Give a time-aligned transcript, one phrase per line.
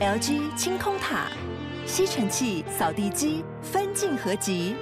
[0.00, 1.30] LG 清空塔，
[1.84, 4.74] 吸尘器、扫地机分镜合集，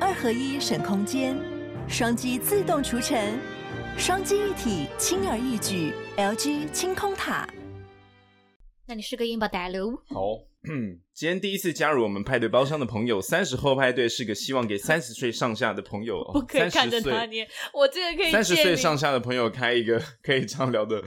[0.00, 1.36] 二合一省空间，
[1.86, 3.38] 双击自动除尘，
[3.98, 5.92] 双击一体轻而易举。
[6.16, 7.46] LG 清空塔。
[8.86, 9.90] 那你是个英巴大佬。
[10.08, 10.46] 好，
[11.12, 18.32] 今天第一次加入我们派对包厢的朋友，三十后派对是个希望给三十岁上下的朋友，不可以看着他念，我这个可以。
[18.32, 21.04] 三十岁上下的朋友开一个可以畅聊的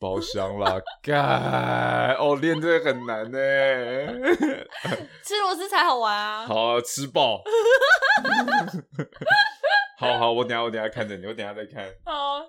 [0.00, 3.38] 包厢啦， 干哦，练这个很难呢，
[5.22, 6.46] 吃螺丝才好玩啊！
[6.46, 7.42] 好啊，吃爆！
[10.00, 11.84] 好好，我等下我等下看着你，我等下再看。
[12.06, 12.40] 好。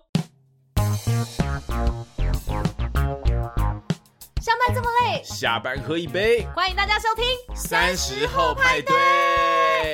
[4.41, 6.47] 上班这么累，下班喝一杯。
[6.55, 8.95] 欢迎大家收听三十后派对，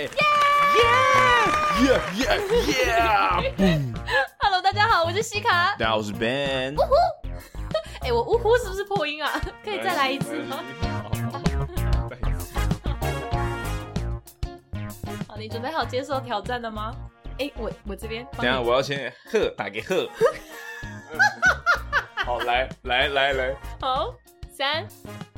[0.04, 0.10] 耶
[1.84, 2.76] 耶耶耶
[3.58, 3.82] 耶
[4.40, 5.72] ！Hello，大家好，我是西卡。
[5.72, 6.76] 大家好，我是 Ben。
[6.76, 6.94] 呜呼！
[8.02, 9.42] 哎，我呜呼是不是破音啊？
[9.64, 10.64] 可以再来一次吗？
[15.28, 16.96] 好，你准备好接受挑战了吗？
[17.40, 18.26] 哎，我我这边。
[18.38, 20.10] 等下，我要先贺打给贺。
[22.26, 24.14] 好，来来来来，好。
[24.52, 24.88] 三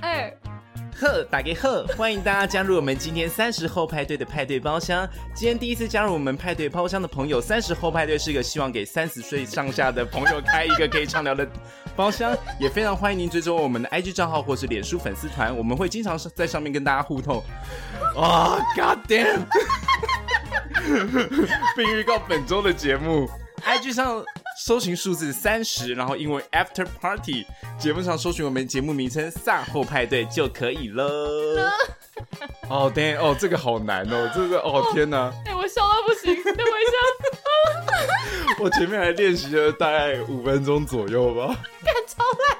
[0.01, 0.33] 二，
[0.99, 5.07] 呵，打给呵，欢迎大家加入我们今天三十后派对的派对包厢。
[5.33, 11.47] 今天第一次加入我们派对包厢的朋友，三十后派对是个希望给三十岁上下的朋友开一个可以畅聊的
[11.95, 17.41] 包厢，也非常欢迎您追踪我们的 IG 账号或是脸书粉丝团，我们会经常在上面跟大家互动。
[18.17, 19.45] 啊、oh,，God damn！
[21.77, 23.29] 并预告本周的节目，
[23.63, 24.21] IG 上。
[24.61, 27.45] 搜寻数字三十，然后英文 After Party，
[27.79, 31.71] 节目上搜寻我们节目名称“散后派对”就可以了。
[32.69, 35.31] 哦，等下，哦，这个好难哦，这个，哦，天哪！
[35.45, 36.91] 哎、欸，我笑到不行，等我一下。
[38.59, 41.55] 我前面还练习了大概五分钟左右吧。
[41.81, 42.57] 干超烂。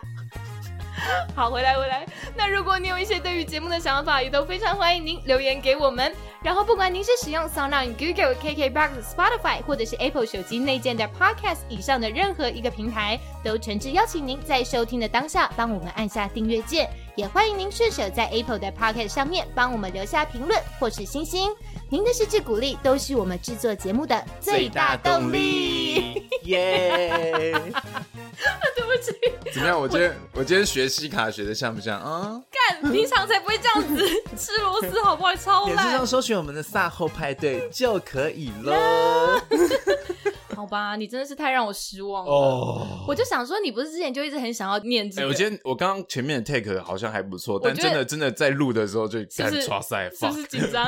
[1.36, 2.06] 好，回来回来。
[2.36, 6.14] 那如果你有一些对于节目的想法，也都非常欢迎您留言给我们。
[6.42, 16.90] 然后，不管您是使用 SoundOn、Google、KKBox、Spotify，或者是 Apple 手机内建的 Podcast 以上的任何一个平台，都诚挚邀请您在收听的当下帮我们按下订阅键。
[17.16, 21.54] 也欢迎您顺手在 Apple 的 Podcast 上面帮我们留下评论或是星星。
[21.90, 26.30] 您的支持鼓励都是我们制作节目的最大动力。
[26.44, 27.62] 耶！
[28.90, 29.12] 对不起。
[29.54, 29.80] 怎么样？
[29.80, 32.42] 我今天我，我今天学西卡学的像不像啊？
[32.82, 35.36] 干，平常才不会这样子吃螺丝，好不好？
[35.36, 35.76] 超烂。
[35.76, 39.42] 脸书上搜寻我们的卅后派对就可以了。
[40.56, 42.32] 好吧，你真的是太让我失望了。
[42.32, 45.28] 哦，我就想说，你不是之前就一直很想要念这个？
[45.28, 50.86] 哎，我今天我刚刚前面的 take 好像还不错，但真的真的在录的时候就干抓塞，是不是紧张？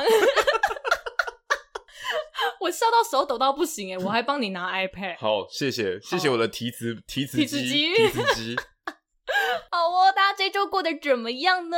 [2.91, 5.17] 到手抖到不行哎，我还帮你拿 iPad。
[5.17, 8.55] 好，谢谢谢谢我的提词提词机提词机。
[9.69, 11.77] 好哦，大家这周过得怎么样呢？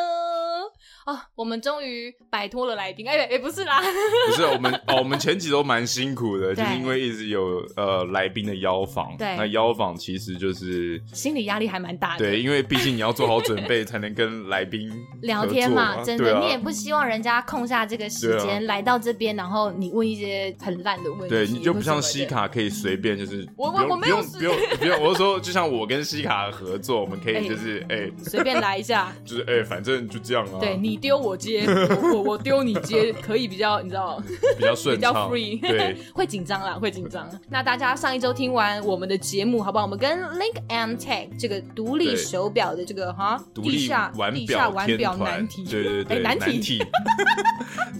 [1.06, 3.81] 啊，我们终于摆脱了来宾，哎哎，不是啦，
[4.28, 14.90] 不是我们哦，我们前几周蛮辛苦的， 就是因为一直有呃来宾的邀访，对，那邀访其实就是心理压力还蛮大的，对，因为毕竟你要做好准备才能跟来宾
[15.22, 30.98] 聊天嘛，真的，你也不希望人家空下这个时间来到这边，然后你问一些很烂的问题，对，你就不像西卡可以随便就是我我我没有不用不用，我是说就像我跟西卡合作，我们可以就是哎随便来一下， 就是哎反正就这样啊，对你。
[31.04, 31.66] 丢我接，
[32.14, 34.24] 我我丢你接，可以比较，你知道
[34.58, 37.30] 比较顺畅，比较 free，对，会紧张啦，会紧张。
[37.50, 39.84] 那大家上一周听完我们的节目，好不好？
[39.84, 46.81] 我们跟 Link and Tech 这个独立手表的这个哈，地下地下玩表难题，对对对，难题，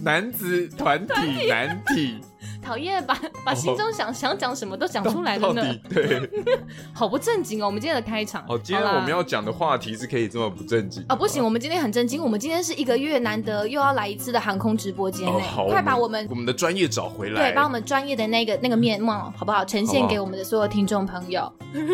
[0.02, 1.46] 男子团体。
[1.46, 2.20] 男体。
[2.64, 5.62] 讨厌，把 把心中想、oh, 想讲什么都讲出来了呢。
[5.90, 6.28] 对，
[6.94, 7.66] 好不正经哦。
[7.66, 11.14] 我们今天的开场，哦，今天我们要讲的话题是可以这么不正经啊？
[11.14, 12.22] 不行，我们今天很正经。
[12.22, 15.32] 我们今天是一个月难得又要来一次的航空直播间呢。
[15.56, 21.52] Oh, 快把我们我们的专业找回来，对，把我们专业的那个那个面貌好不好呈现给我们的所有听众朋友？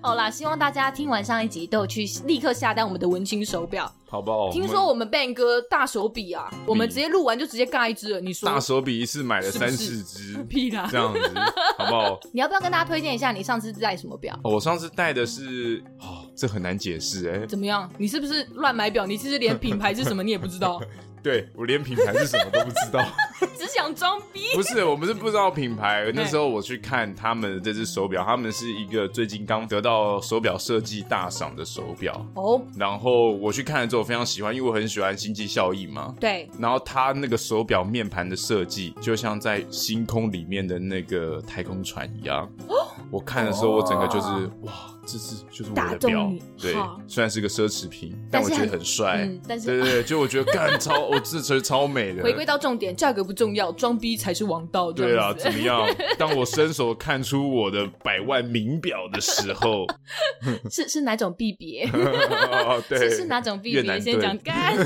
[0.00, 3.90] 好啦，希望大家听完上一集都有去立刻下单我们的文青手表。
[4.08, 4.50] 好不好？
[4.50, 8.20] 听说我们 Ben 哥大手笔啊，我们直接录完就直接尬一支了。
[8.20, 11.20] 你说大手笔一次买了三四支，屁啦，这样子
[11.78, 12.18] 好不好？
[12.32, 14.38] 你要不要跟大家推荐一下你上次戴什么表？
[14.44, 17.46] 我上次戴的是，哦，这很难解释哎。
[17.46, 17.90] 怎么样？
[17.98, 19.06] 你是不是乱买表？
[19.06, 20.80] 你其实连品牌是什么你也不知道？
[21.22, 23.04] 对，我连品牌是什么都不知道，
[23.58, 24.42] 只想装逼。
[24.54, 26.12] 不是，我们是不知道品牌。
[26.14, 32.62] 那时候我去看他们的这只手表，他们是一个最近刚得到手表设计大赏的手表哦。
[32.76, 36.14] 然后我去看了之后，我非常喜欢，因为我很喜欢《星际效应》嘛。
[36.20, 36.48] 对。
[36.58, 42.50] 然后它那个手表面盘的设计，就像在星空里面的那个太空船一样。
[42.68, 42.74] 哦。
[43.10, 44.28] 我看的时候，我整个就是
[44.62, 44.72] 哇，
[45.06, 46.74] 这是就是我的表，对，
[47.06, 49.20] 虽然是个奢侈品，但我觉得很帅。
[49.22, 52.24] 嗯，但是对对对，就我觉得 干超，我这车超美的。
[52.24, 54.90] 回归到重点，价格不重要，装逼才是王道。
[54.90, 55.86] 对啊，怎么样？
[56.18, 59.86] 当我伸手看出我的百万名表的时候，
[60.68, 61.88] 是是哪种币别？
[62.88, 64.00] 对，是是哪种币别？
[64.00, 64.76] 先讲干。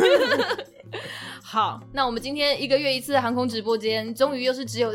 [1.42, 4.92] 好，那我们今天一个月一次的航空直播间，终于又是只有。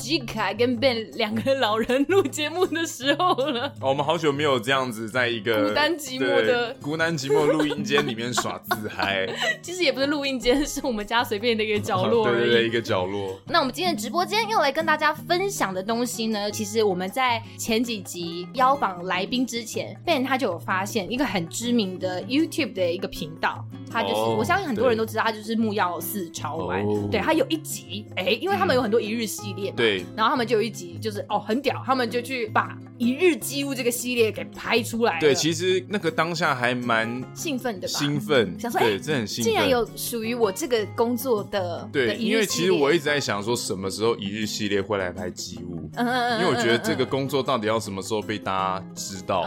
[0.00, 3.66] 吉凯跟 Ben 两个老人录节目的时候了。
[3.82, 9.28] 哦，我们好久没有这样子在一个孤单寂寞的孤单寂寞录音间里面耍自嗨。
[9.60, 12.38] 其实也不是录音间，是我们家随便的一个角落而已。
[12.38, 13.38] 对对对，一个角落。
[13.46, 23.62] 那我们今天的直播间要来跟大家分享的东西呢，其实我们在前几集邀访来宾之前，Ben 他就有发现一个很知名的 YouTube 的一个频道，
[23.92, 26.82] 他就是、oh, 我相信很多人都知道，他就是木曜四超玩。
[26.84, 27.10] Oh.
[27.10, 29.76] 对，他有一集，哎，因为他们有很多一日系列嘛。
[29.76, 29.89] 对。
[30.16, 35.18] 然后他们就有一集，就是哦很屌，他们就去把一日机务这个系列给拍出来。
[35.20, 37.98] 对，其实那个当下还蛮兴奋的吧？
[37.98, 39.52] 兴奋，想说对，这很兴奋。
[39.52, 45.90] 竟然有属于我这个工作的对的，因为其实我一直在想说，什么时候一日系列会来拍机务？
[45.96, 46.40] 嗯嗯嗯。
[46.40, 49.46] 因为我觉得这个工作到底要什么时候被大家知道，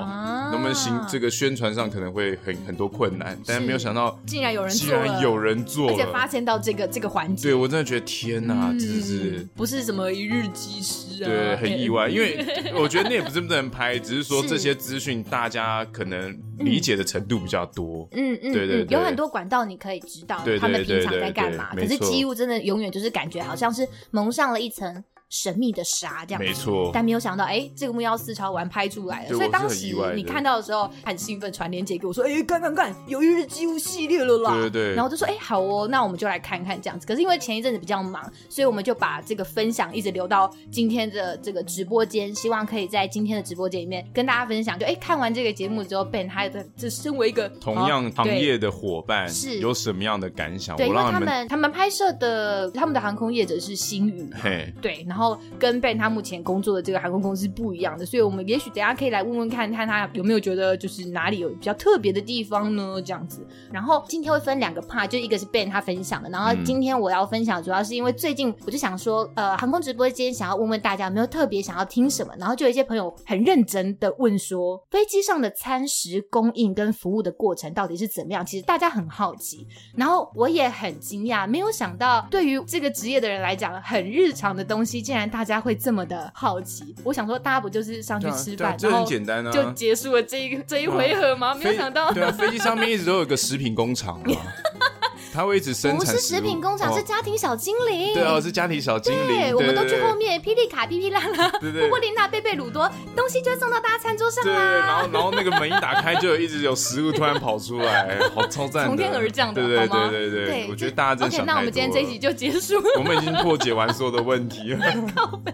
[0.52, 0.94] 能不能行？
[1.10, 7.50] 这个宣传上可能会很很多困难，但是没有想到竟然有人做，竟然有人做，而且发现到这个这个环节。
[7.50, 11.28] 对我真的觉得天哪，真的是不是什么一日机师啊？
[11.28, 12.46] 对，很意外，因为
[12.76, 18.08] 我觉得那也不是不能拍，只是说 这些资讯大家可能理解的程度比较多。
[18.12, 21.76] 嗯嗯，对对，有很多管道你可以知道他们平常在干嘛。
[21.76, 25.04] 可是机务真的永远就是感觉好像是蒙上了一层。
[25.34, 37.08] 神秘的沙这样，没错，但没有想到，哎、欸，这个木曜4超玩拍出来了，所以当时你看到的时候很兴奋，传链接给我说，哎、欸，看看看，有一日机务系列了啦，对对对，然后我就说，哎、欸，好哦，那我们就来看看这样子。
[37.08, 44.78] 可是因为前一阵子比较忙，所以我们就把这个分享一直留到今天的这个直播间，希望可以在今天的直播间里面跟大家分享。
[44.78, 49.60] 就哎、欸，看完这个节目之后，Ben 他的这身为一个同样行业的伙伴，是。
[49.60, 50.76] 有什么样的感想？
[50.76, 55.23] 对，因为他们他们拍摄的他们的航空业者是星宇，嘿，对，然后
[55.58, 55.94] 跟 Ben。
[55.94, 63.02] 他目前工作的这个航空公司不一样的，所以我们也许等下可以来问问看看他有没有觉得就是哪里有比较特别的地方呢？
[63.02, 63.46] 这样子。
[63.72, 78.44] 然后今天会分两个 part，就一个是 Ben 他分享的，然后今天我要分享主要是因为最近我就想说，呃，航空直播间想要问问大家有没有特别想要听什么，然后就有一些朋友很认真的问说，飞机上的餐食供应跟服务的过程到底是怎么样？
[78.44, 86.04] 其实大家很好奇，然后我也很惊讶，没有想到对于这个职业的人来讲，很日常的东西，竟然大家会这么。
[86.04, 91.56] 的好奇，我想说，大家不就是上去吃饭，这很简单啊，就结束了这一这一回合吗？
[91.56, 94.36] 没有想到，对啊，飞机上面一直都有个食品工厂嘛。
[95.34, 98.14] 他会一直生产，不是食品工厂，是家庭小精灵。
[98.14, 99.28] 对哦，是家庭小精灵。
[99.28, 104.54] 对，我们都去后面，霹雳卡、霹雳拉拉、波波琳娜、贝贝鲁多，东西就会送到大家餐桌上啦。
[104.54, 110.68] 对，然后然后那个门一打开，就有一直有食物突然跑出来， 好超赞，从天而降的，对对对对对。
[110.70, 111.46] 我觉得大家真想。
[111.46, 112.76] 那我们今天这一集就结束。
[112.98, 114.80] 我们已经破解完所有的问题了。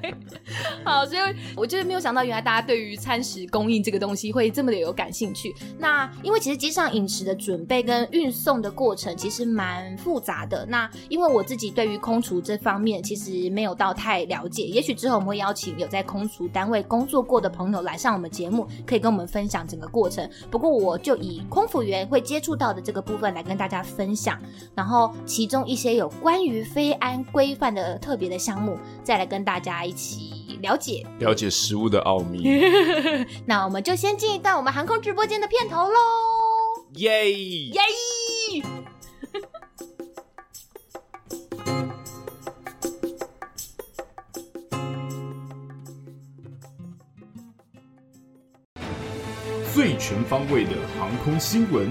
[0.83, 1.21] 好，所以
[1.55, 5.55] 我就是没有想到，原来大家对于餐食供应这个东西会这么的有感兴趣。
[5.77, 10.49] 那因为其实机上饮食的准备跟运送的过程其实蛮复杂的。
[10.49, 20.27] 的那，因为我自己对于空厨这方面其实没有到太了解，也许之后我们会邀请有在空厨单位工作过的朋友来上我们节目，可以跟我们分享整个过程。
[20.49, 24.41] 不过我就以空服员会接触到的这个部分来跟大家分享，
[24.73, 32.43] 然后其中一些有关于非安规范的特别的项目，再来跟大家一起了解了解食物的奥秘。
[33.45, 35.99] 那我们就先进一段我们航空直播间的片头喽！
[36.95, 37.81] 耶耶！
[49.89, 51.89] 最全方位的航空新闻，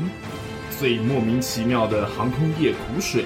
[0.78, 3.24] 最莫名其妙的航空业苦水，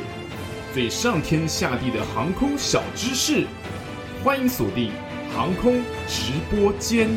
[0.73, 3.47] 最上天下地的航空小知识，
[4.25, 4.91] 欢迎锁定
[5.37, 5.75] 航空
[6.09, 7.11] 直播间。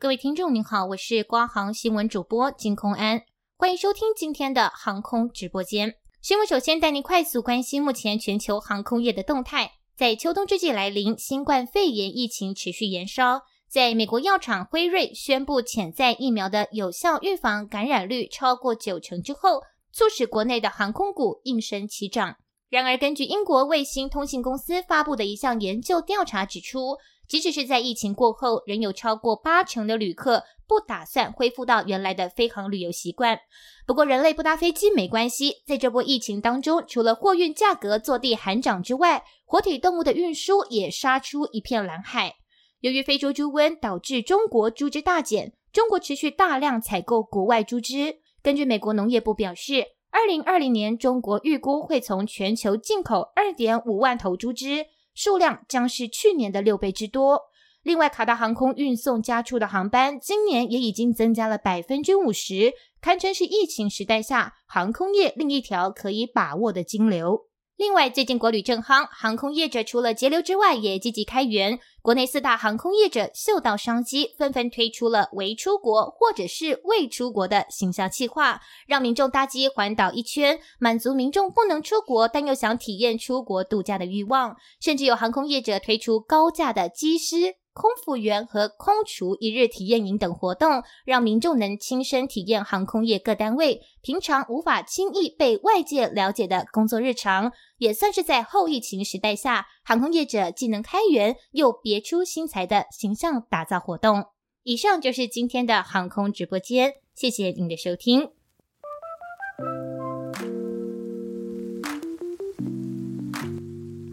[0.00, 3.22] 各位听众您好，我是瓜航新闻主播金空安，
[3.56, 5.94] 欢迎收听今天的航空直播间。
[6.20, 13.42] 新闻首先带您快速关心目前全球航空业的动态，在秋冬之际来临，新冠肺炎疫情持续延烧。
[13.72, 22.36] 在美国药厂辉瑞宣布潜在疫苗的有效预防感染率超过九成之后，促使国内的航空股应声齐涨。
[22.68, 33.38] 然而，根据英国卫星通信公司发布的一项研究调查指出，即使是在疫情过后，仍有超过八成的旅客不打算恢复到原来的飞航旅游习惯。
[33.86, 42.34] 不过，人类不搭飞机没关系，在这波疫情当中，除了货运价格坐地喊涨之外，活体动物的运输也杀出一片蓝海。
[42.82, 48.18] 由于非洲猪瘟导致中国猪只大减，中国持续大量采购国外猪只。
[48.42, 57.42] 根据美国农业部表示，二零二零年中国预估会从全球进口二点五万头猪只，数量将是去年的六倍之多。
[57.84, 67.46] 另外，卡达航空运送家畜的航班今年也已经增加了百分之五十，堪称是疫情时代下航空业另一条可以把握的金流。
[67.78, 71.80] 另外，最近国旅正夯，航空业者除了节流之外，也积极开源。
[72.00, 84.56] 国内四大航空业者嗅到商机，纷纷推出了“为出国”或者是“未出国”的形象计划，让民众搭机环岛一圈，满足民众不能出国但又想体验出国度假的欲望。
[84.80, 87.56] 甚至有航空业者推出高价的机师。
[87.72, 104.26] 空服员和空厨一日体验营等活动，让民众能亲身体验航空业各单位平常无法轻易被外界了解的工作日常，也算是在后疫情时代下，航空业者既能开源又别出心裁的形象打造活动。
[104.64, 108.41] 以上就是今天的航空直播间，谢谢您的收听。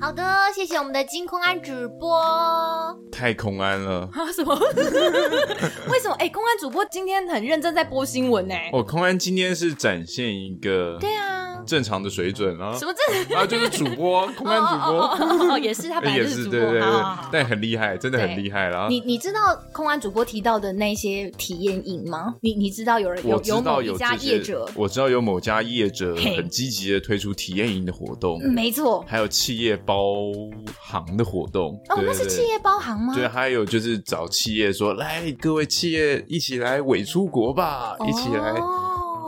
[0.09, 0.23] 好的，
[0.55, 2.19] 谢谢我们的金空安主播。
[3.11, 4.25] 太空安了啊？
[4.33, 4.55] 什么？
[5.87, 6.15] 为什么？
[6.17, 8.55] 哎、欸，空安主播今天很认真在播新闻呢。
[8.73, 11.38] 哦，空安今天是展现一个对啊。
[11.65, 13.45] 正常的水准啊，什么正常啊？
[13.45, 16.81] 就是主播， 空安主播，也是他本来就是主播，也是对
[17.31, 18.87] 但很厉害，真的很厉害啦。
[18.89, 19.39] 你你知道
[19.71, 22.35] 空安主播提到的那些体验营吗？
[22.41, 30.05] 你你知道有人有有某一家业者，我知道有某家业者很积极的推出体验营的活动，没错，还有企业包
[30.79, 31.73] 行的活动。
[31.89, 33.13] 哦，那是企业包行吗？
[33.13, 38.55] 对，还有就是找企业说，来各位企业一起来伪出国吧，哦、一起来。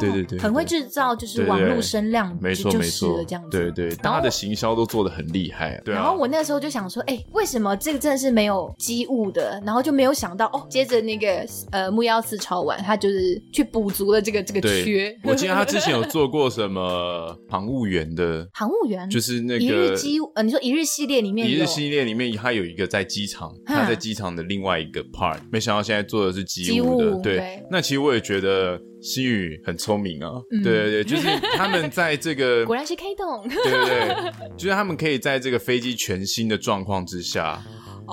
[0.01, 3.49] 对对对，很会制造，就是网络声量，没错没错，这样子。
[3.49, 5.79] 对对，大家的行销都做的很厉害。
[5.85, 5.93] 对。
[5.93, 9.61] 然后我那个时候就想说，哎，为什么这个真的是没有机务的？
[9.65, 15.15] 然后就没有想到，哦，接着那个呃木曜四超玩，他就是去补足了这个这个缺。
[15.23, 27.19] 我记得他之前有做过什么航务员的，航务员就是那个一日机，呃，你说一日系列里面，一日系列里面他有一个在机场，他在机场的另外一个 part，没想到现在做的是机务的。
[27.21, 28.79] 对，那其实我也觉得。
[29.01, 37.61] 新宇很聪明啊，嗯、对对对，就是他们在这个 果然是 K 动，对对对，就是他们可以在这个飞机全新的状况之下。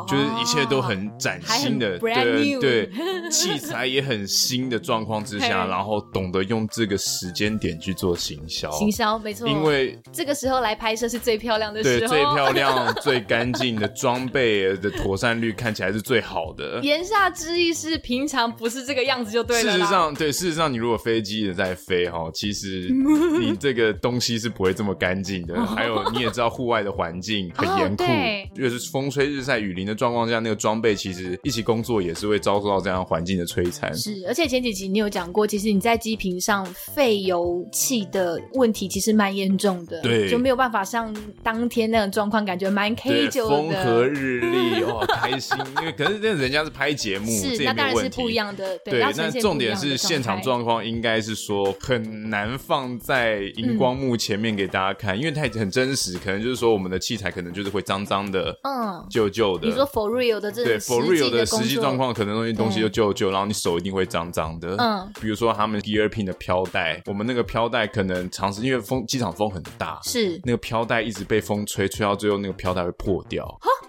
[0.06, 2.90] 就是一切都很崭新的，对对，
[3.30, 16.80] 器材也很新的状况之下，然后懂得用这个时间点去做行销，行销没错，因为这个时候来拍摄是最漂亮的时候，对，最漂亮、 最干净的装备的妥善率看起来是最好的。
[16.82, 19.72] 言下之意是平常不是这个样子就对了。
[19.72, 22.88] 事实上，对，事实上你如果飞机也在飞哈，其实
[23.40, 25.64] 你这个东西是不会这么干净的。
[25.66, 28.04] 还有你也知道，户外的环境很严酷，
[28.54, 33.92] 越是风吹日晒雨淋的状况下，那个装备其实一起工作也是会遭受到这样环境的摧残。
[33.96, 36.64] 是，而且前几集你有讲过，其实你在机坪上
[36.94, 45.56] 废油气的问题其实蛮严重的，对，就没有办法像当天那种状况，感觉蛮 K 九的，风和日 丽，哇，开心。
[45.80, 48.78] 因为可是那人家是拍节目，是，那当然是不一样的。
[48.84, 59.67] 对，那重点是现场状况应该是说很难放在荧光幕前面给大家看，嗯、因为它很真实，可能就是说我们的器材可能就是会脏脏的，嗯，旧旧的。
[59.68, 64.74] 你说 for real 的这对 for real 的实际状况，可能东西东西就旧旧，然后你手一定会脏脏的。
[64.78, 73.46] 嗯，比如说他们 gear pin 的飘带，我们那个飘带可能长时因为风机场风很大，是那个飘带一直被风吹，吹到最后那个飘带会破掉。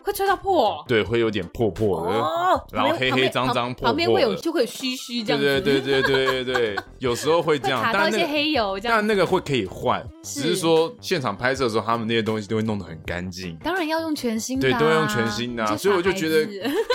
[0.10, 0.84] 哈，会吹到破？
[0.88, 5.62] 对，会有点破破的，哦，然后黑黑脏脏破破，旁边会有就会有须须这样子。
[5.62, 8.98] 对对对对对对对，有时候会这样，卡到一些黑油这样。
[8.98, 13.56] 但那个会可以换，只是说现场拍摄的时候，他们那些东西都会弄得很干净。
[13.63, 16.39] 当然要用全新的，对，都要用全新的，所以我就觉得。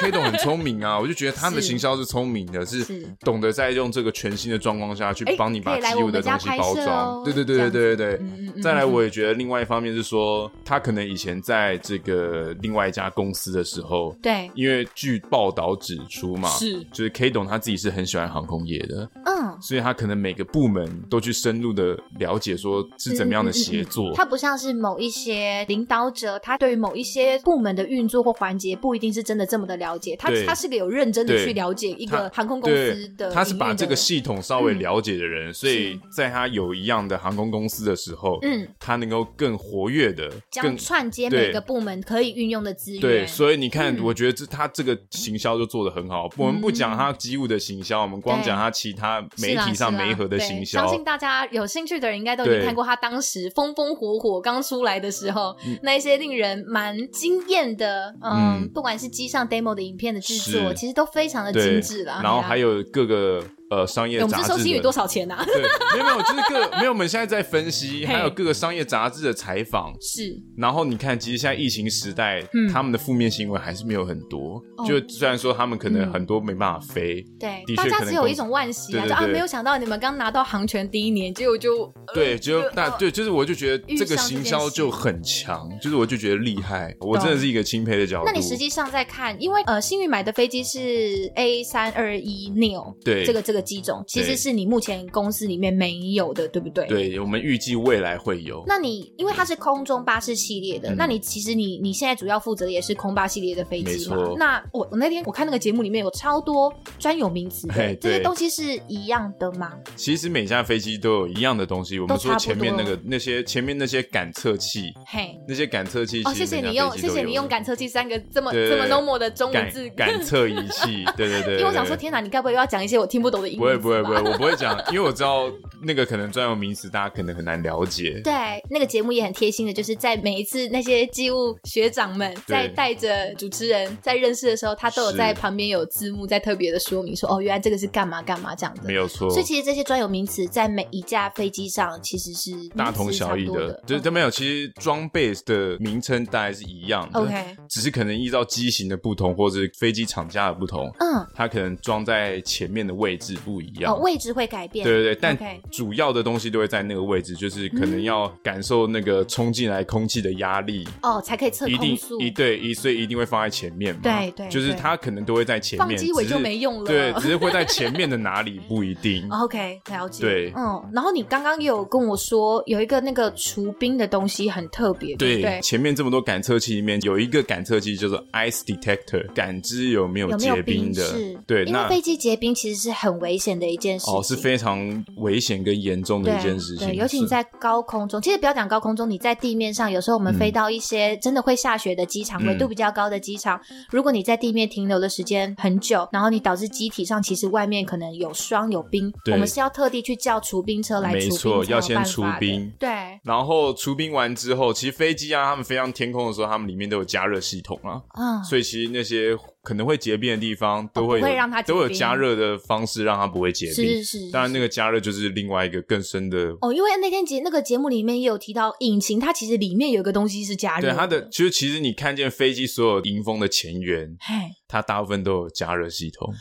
[0.00, 2.85] K 董很聪明啊，我就觉得他们的行销是聪明的，是
[3.21, 7.23] 懂得在用这个全新的状况下去帮你把机务的东西包装。
[7.25, 8.62] 对对对对对对对。
[8.62, 16.82] 再来，我也觉得另外一方面是说，他可能以前在这个另外一家公司的时候，对，因为据报道指出嘛，是。
[16.92, 24.12] 就是 K 董他自己是很喜欢航空业的，嗯，所以他可能每个部门都去深入的了解，说是怎么样的协作。
[24.14, 30.14] 他不像是某一些领导者，他对于某一些部门的运作或环节不一定是真的这么的了解。
[30.16, 40.30] 他他是个有认真的去了解一个航空公司的，他是把这个系统稍微了解的人，所以在他有一样的航空公司的时候，嗯，他能够更活跃的，
[40.61, 43.00] 更串接每个部门可以运用的资源。
[43.00, 46.28] 对，所以你看，我觉得这他这个行销就做得很好。
[46.36, 50.80] 我们不讲他机务的行销，我们光讲他其他媒体上媒合的行销。
[50.80, 62.20] 相信大家有兴趣的人应该都已经看过他当时风风火火刚出来的时候，那一些令人蛮惊艳的，嗯，嗯不管是机上 demo 的影片的制作，其实都非常的精致了。
[62.22, 63.42] 然后还有各个。
[63.71, 65.37] 呃，商业杂志，我们是收星宇多少钱呢？
[65.47, 65.62] 对，
[65.94, 66.92] 没有没有，就是各没有。
[66.92, 70.40] 我们现在在分析，还有各个商业杂志的采访是。
[70.56, 74.62] 然后你看，其实现在疫情时代，嗯，他们的负面新闻还是没有很多。
[74.87, 88.26] 就虽然说他们可能很多没办法飞，对，大家只有一种惋惜啊，啊，没有想到你们刚拿到航权第一年，结果就对，就那对，就是我就觉得这个行销就很强，就是我就觉得厉害，我真的是一个钦佩的角度。
[88.26, 94.54] 那你实际上在看，因为呃，新宇买的飞机是 A 三二一 neo，对，这个这个机种其实是。
[94.54, 96.87] 你目前公司里面没有的，对不对？
[96.87, 98.62] 对，我们预计未来会有。
[98.68, 104.16] 那你因为它是空中巴士系列的，嗯、那你其实你你现在主要负责的也是空巴系列的飞机嘛？
[104.38, 109.73] 那我我那天我看那个节目里面有超多专有名词，对，这些东西是一样的吗？
[109.96, 111.99] 其实每架飞机都有一样的东西。
[111.99, 116.23] 我们说前面那个那些前面那些感测器，嘿，那些感测器。
[116.25, 119.88] 哦，谢谢你用谢谢你用感测器三个这么这么 normal 的中文字。
[119.96, 121.54] 感测仪器， 对对对。
[121.54, 123.80] 因为我想说，天哪，你该不会又要讲一些我听不懂的英文？
[123.80, 124.30] 不会不会不会。
[124.32, 125.50] 我不会讲， 因为我知道
[125.82, 128.20] 那个可能专有名词，大家可能很难了解。
[128.24, 128.32] 对，
[128.70, 138.82] 那个节目也很贴心的，就是在每一次那些机务学长们在带着主持人在认识的时候，他都有在旁边有字幕在特别的说明说，说哦，原来这个是干嘛干嘛这样的。
[138.84, 139.30] 没有错。
[139.30, 144.30] 所以其实这些专有名词在每一架飞机上其实是大同小异的，就是都没有。
[144.30, 154.85] 其实装备的名称大概是一样的，OK，只是可能依照机型的不同，或者飞机厂家的不同，嗯，它可能装在前面的位置不一样，哦，位置会改变。
[154.85, 155.37] 对对对，但
[155.71, 162.21] 主要的东西都会在那个位置，就是可能要感受那个冲进来空气的压力哦，才可以测空速。
[162.21, 164.00] 一对一，所以一定会放在前面嘛。
[164.03, 166.85] 对对，就是它可能都会在前面，放机尾就没用了。
[166.85, 169.29] 对，只是会在前面的哪里不一定。
[169.33, 170.23] OK，了解。
[170.23, 181.03] 对，嗯，然后你刚刚也有跟我说有一个那个除冰的东西很特别，对，前面这么多感测器里面有一个感测器叫做 Ice Detector，感知有没有结冰的。
[181.05, 184.14] 是，对，因为飞机结冰其实是很危险的一件事情。
[184.14, 184.75] 哦，是非常。
[185.16, 193.59] 危险跟严重的一件事情，对，尤其你在高空中，其实不要讲高空中，你在地面上，有时候我们飞到一些真的会下雪的机场，纬度比较高的机场，
[193.90, 209.37] 如果你在地面停留的时间很久，然后你导致机体上其实外面可能有霜有冰，我们是要特地去叫除冰车来除冰，没错，要先除冰，对，然后除冰完之后，其实飞机啊，他们飞上天空的时候，他们里面都有加热系统啊，嗯，所以其实那些。
[209.64, 213.74] 可能会结冰的地方都会有，会让它都有加热的方式让它不会结冰。
[213.74, 214.31] 是是是。
[214.31, 216.55] 当然，那个加热就是另外一个更深的。
[216.61, 220.90] 哦，因为那天节那个节目里面也有提到，引擎它其实里面有一个东西是加热的。
[220.90, 224.35] 对，它的其实其实你看见飞机所有迎风的前缘，嘿，
[224.68, 226.33] 它大部分都有加热系统。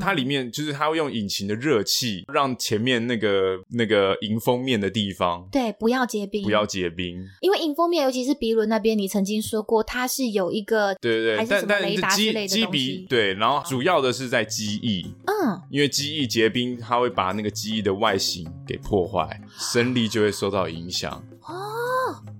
[0.00, 7.28] 它里面就是它会用引擎的热气，让前面那个那个迎风面的地方，对，不要结冰，不要结冰。
[7.40, 12.48] 因为迎风面，尤其是鼻轮那边，你曾经说过它是有一个，对对对，还是什么雷达之类的。
[12.48, 21.12] 机鼻对，然后主要的是在机翼，嗯，因为机翼结冰，它会把那个机翼的外形给破坏，升力就会受到影响。
[21.46, 21.71] 哦。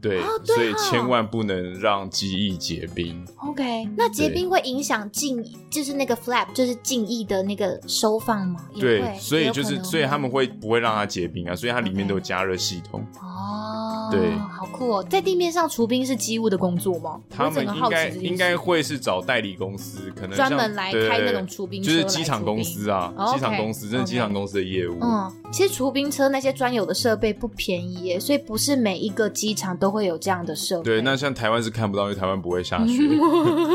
[0.01, 3.27] 对，哦、对哦，所以千万不能让记忆结冰。
[3.37, 8.61] OK，那结冰会影响襟，就是那个 flap，就是襟翼的那个收放吗？
[8.79, 11.55] 对，所以就是，所以他们会不会让它结冰啊？
[11.55, 13.05] 所以它里面都有加热系统。
[13.21, 13.82] 哦，
[14.13, 15.07] 对，好酷哦！
[15.09, 17.21] 在地面上除冰是机务的工作吗？
[17.31, 24.99] 他们应该应该会是找代理公司，可能专门来开那种除冰车，就是机场公司啊，机场公司，这是机场公司的业务。
[25.01, 30.85] 嗯，其实除冰车那些专有的设备不便宜耶，所以不是每一个机场都会有这样的设备。
[30.85, 33.03] 对，那像台湾是看不到，因为台湾不会下雪。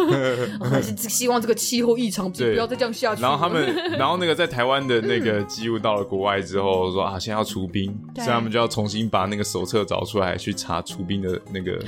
[0.59, 3.21] 我还是希望这个气候异常，不要再这样下去。
[3.21, 11.83] 然后他们， 然后那个在台湾的那个机务到了国外之后，说啊，现在要除冰，所以他们就要重新把那个手册找出来，来去查出兵的那个。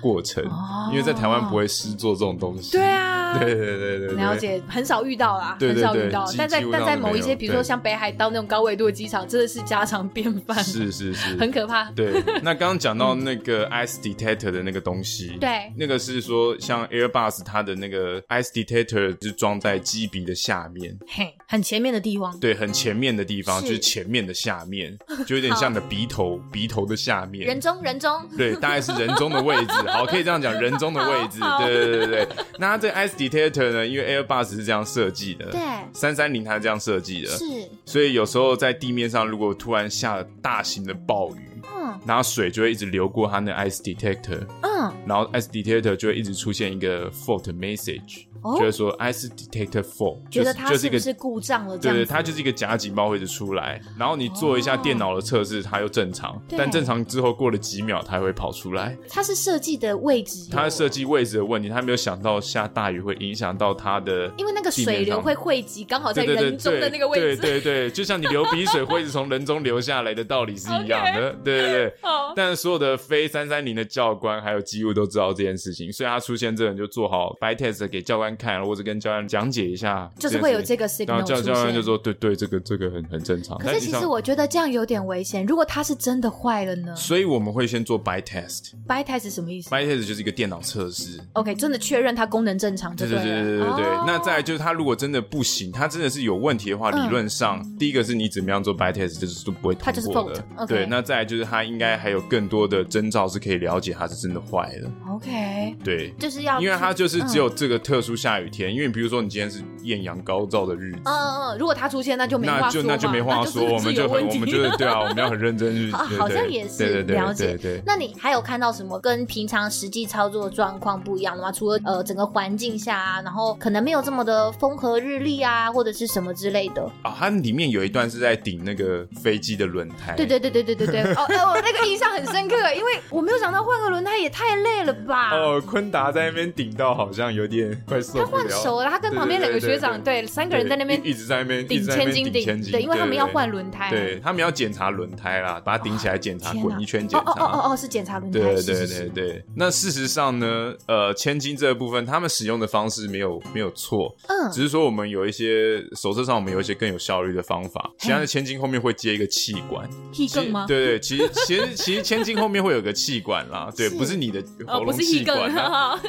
[0.00, 0.44] 过程，
[0.90, 2.76] 因为在台湾不会失做这种东西。
[2.76, 6.24] 对啊， 对对对对，了解，很少遇到啦，很少遇到。
[6.36, 10.62] 但在但在某一些，比如说像北海道那种高纬度的机场，真的是家常便饭。
[10.62, 11.90] 是是是，很可怕。
[11.92, 22.38] 对，那刚刚讲到那个 ice detector 的那个东西，对，那个是说像 Airbus 它的那个 ice detector 就装在机鼻的下面，嘿，很前面的地方。
[22.38, 27.46] 对，很前面的地方就是前面的下面，就有点像你的鼻头，鼻头的下面。
[27.46, 28.26] 人中人中。
[28.36, 29.72] 对，大概是人中的位置。
[29.86, 32.28] 好，可以这样讲， 人中的位置，对对对对。
[32.58, 33.86] 那它这个 ice detector 呢？
[33.86, 35.60] 因为 Airbus 是这样设计的，对，
[35.92, 37.44] 三三零它是这样设计的，是。
[37.84, 48.26] 所以有时候在地面上，如果突然下了大型的暴雨，嗯，然后水就会一直流过它那 ice detector，嗯，然后 ice detector 就会一直出现一个 fault message。
[48.56, 51.76] 觉得说 ice detector fault，觉得它是不是故障了？
[51.78, 58.96] 对对，它就是一个假警报会一直出来，然后你做一下电脑的测试，它又正常，但正常之后过了几秒，它会跑出来。
[59.08, 71.94] 它是设计的位置，它设计位置的问题，它没有想到下大雨会影响到它的，因为那个水流会汇集刚好在人中的那个位置，对对对，就像你流鼻水会从人中流下来的道理是一样的， 对对对。
[72.34, 78.35] 但是所有的非三三零的教官还有机务都知道这件事情，所以他出现这人就做好 by test 给教官。
[78.36, 85.44] 看，或者跟教练讲解一下，就是会有这个 signal 然后教教练就说：“对对，这个这个很很正常。”可是其实我觉得这样有点危险。
[85.46, 86.94] 如果它是真的坏了呢？
[86.94, 88.72] 所以我们会先做 by test。
[88.86, 91.18] by test 是什么意思？by test 就是一个电脑测试。
[91.32, 92.94] OK，真的确认它功能正常。
[92.94, 93.84] 对对对对对对。
[94.06, 100.44] 那再来就是它如果真的不行，它真的是有问题的话，理论上第一个是你怎么样做 by test 就是都不会通过的。
[100.66, 104.90] 对，那再来就是它应该还有更多的征兆是可以了解它是真的坏了。
[105.10, 105.76] OK。
[105.84, 109.06] 对，就是要因为它就是只有这个特殊下雨天，因为比如。
[109.06, 117.56] 说你今天是艳阳高照的日子，嗯嗯，如果他出现，那就没话说，那就那就没话说，我们就很我们就是对啊， 我们要很认真去，好像也是了解。
[117.56, 117.82] 对对。
[117.86, 121.52] 那你还有看到什么跟平常实际操作状况不一样的吗？
[121.52, 127.14] 除了呃整个环境下啊，然后可能没有这么的风和日丽啊，或者是什么之类的啊？
[127.16, 131.02] 它里面有一段是在顶那个飞机的轮胎，对对对对对对对。
[131.14, 135.30] 哦，我那个印象很深刻，因为我没有想到换个轮胎也太累了吧？
[135.30, 138.24] 哦，昆达在那边顶到好像有点快受不了。
[138.26, 147.32] 他换手了，他跟旁边两个学长对三个人在那边一直在那边顶千斤顶，对，因为他们要换轮胎，对他们要检查轮胎啦，把它顶起来检查，滚一圈检查。
[147.32, 148.38] 哦哦哦，是检查轮胎。
[148.38, 149.44] 对对对对。
[149.54, 157.90] 那事实上呢，呃，千斤这个部分，他们使用的方式没有没有错，嗯，只是说我们有一些手册上我们有一些更有效率的方法。
[157.98, 160.64] 其他的千斤后面会接一个气管，气更吗？
[160.68, 165.50] 对对，其实其实其实千斤后面会有个气管啦，对，不是你的喉咙气管，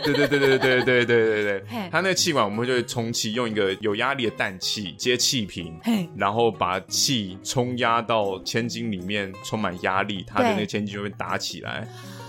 [0.03, 5.79] 对对对对对对对对对对，它那个气管我们就会充气，用一个有压力的氮气接气瓶，
[6.15, 11.87] 然后把气冲压到千斤里面，充满压力，它的那个千斤就会打起来。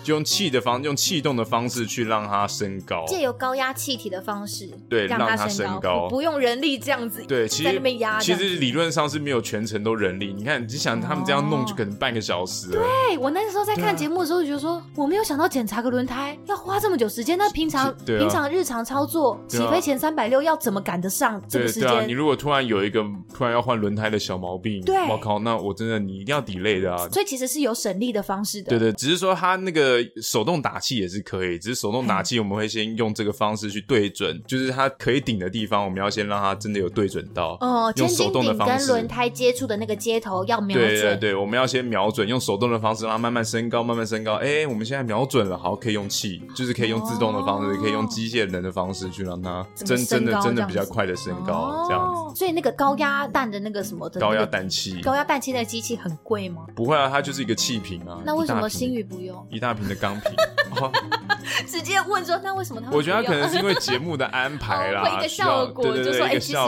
[0.09, 10.33] 就用气的方，用气动的方式去让它升高，借由高压气体的方式，对，让它升高，不用人力这样子，对，其实压，其实理论上是没有全程都人力。
[10.33, 12.71] 你看，你想他们这样弄，就可能半个小时。
[12.71, 17.37] 对，我那时候在看节目的时候，就觉得说，我没有想到检查个轮胎要花这么久时间。
[17.37, 22.09] 那平常平常日常操作，起飞前三百六要怎么赶得上这个时间？
[22.09, 27.07] 你如果突然有一个突然要换轮胎的小毛病，对，我靠，那我真的你一定要 delay 的啊。
[27.11, 28.71] 所以其实是有省力的方式的。
[28.71, 30.79] 对对，只是说他那个手动打。
[30.79, 37.59] 气也是可以，只是手动打气，我们会先用这个方式去对准，就是它可以顶的地方，我们要先让它真的有对准到。
[37.61, 40.89] 哦，用手动的方式跟轮胎接触的那个接头要瞄准。
[40.89, 44.35] 对对对，我们要先瞄准，用手动的方式让它慢慢升高，慢慢升高。
[44.35, 52.39] 哎，我们现在瞄准了，好，可以用气，就是可以用自动的方式，可以用机械人的方式去让它真真的真的比较快的升高，这样子。
[52.39, 56.65] 所以那个高压氮的那个什么的高压氮气，高压氮气那个机器很贵吗？
[56.77, 58.23] 不会啊，它就是一个气瓶啊。
[58.25, 60.33] 那为什么星宇不用一大瓶的钢瓶？
[61.67, 62.91] 直接问说，那为什么他？
[62.93, 66.59] 我觉得他可能是因为节目的安排啦， 一个效果，就说哎，其实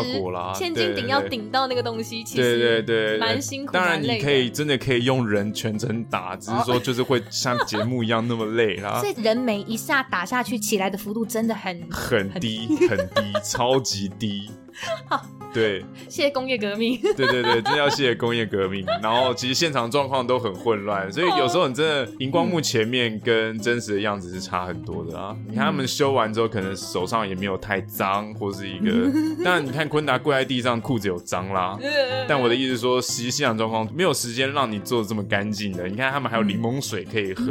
[0.54, 3.72] 千斤顶要顶到那个东西，其实对对对，蛮辛苦。
[3.72, 9.00] 当然你可以真的可以用人全程打，只是说就是会像节目一样那么累啦。
[9.00, 14.50] 所以人每一下打下去起来的幅度真的很很低 很低，超级低。
[15.08, 16.98] 好，对，谢谢工业革命。
[17.16, 18.84] 对对对，真要谢谢工业革命。
[19.02, 25.36] 然后其实现场状况都很混乱，所以有时候你真的荧光幕前面跟真实的样子是差很多的啊。
[25.48, 28.90] 你看他们修完之后，可能手上也没有太脏，或是一个。
[29.44, 31.78] 但，你看昆达跪在地上，裤子有脏啦。
[32.26, 35.86] 但我的意思是说，实际现场状况没有时间让你做的这么干净的。
[35.88, 37.44] 你看他们还有柠檬水可以喝。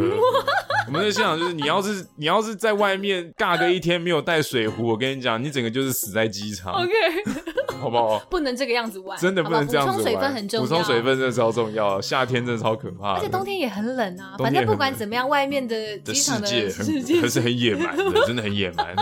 [0.88, 6.74] 我们在现场就是，你要是你要是在外面尬个一天没有带水壶，我跟你讲，你整个就是死在机场。
[6.74, 6.92] OK。
[7.80, 8.20] 好不好？
[8.30, 9.98] 不能这个样子玩，真的不能这样子玩。
[9.98, 12.02] 补充水分很重要，补充水分真的超重要。
[12.02, 14.36] 夏天真的超可怕，而且冬天也很冷啊。
[14.38, 18.94] 反正不管怎么样，外面的机场的世界可是很野蛮的，真的很野蛮。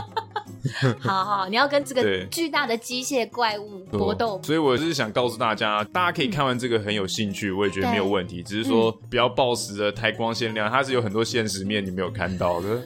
[0.99, 4.39] 好好，你要跟这个巨大的机械怪物搏斗。
[4.43, 8.41] 所以我是想告诉大家，大家可以看完这个很有兴趣，我也觉得没有问题。
[8.43, 12.81] 只是说不要暴食的太光鲜亮，它是有很多现实面你没有看到的。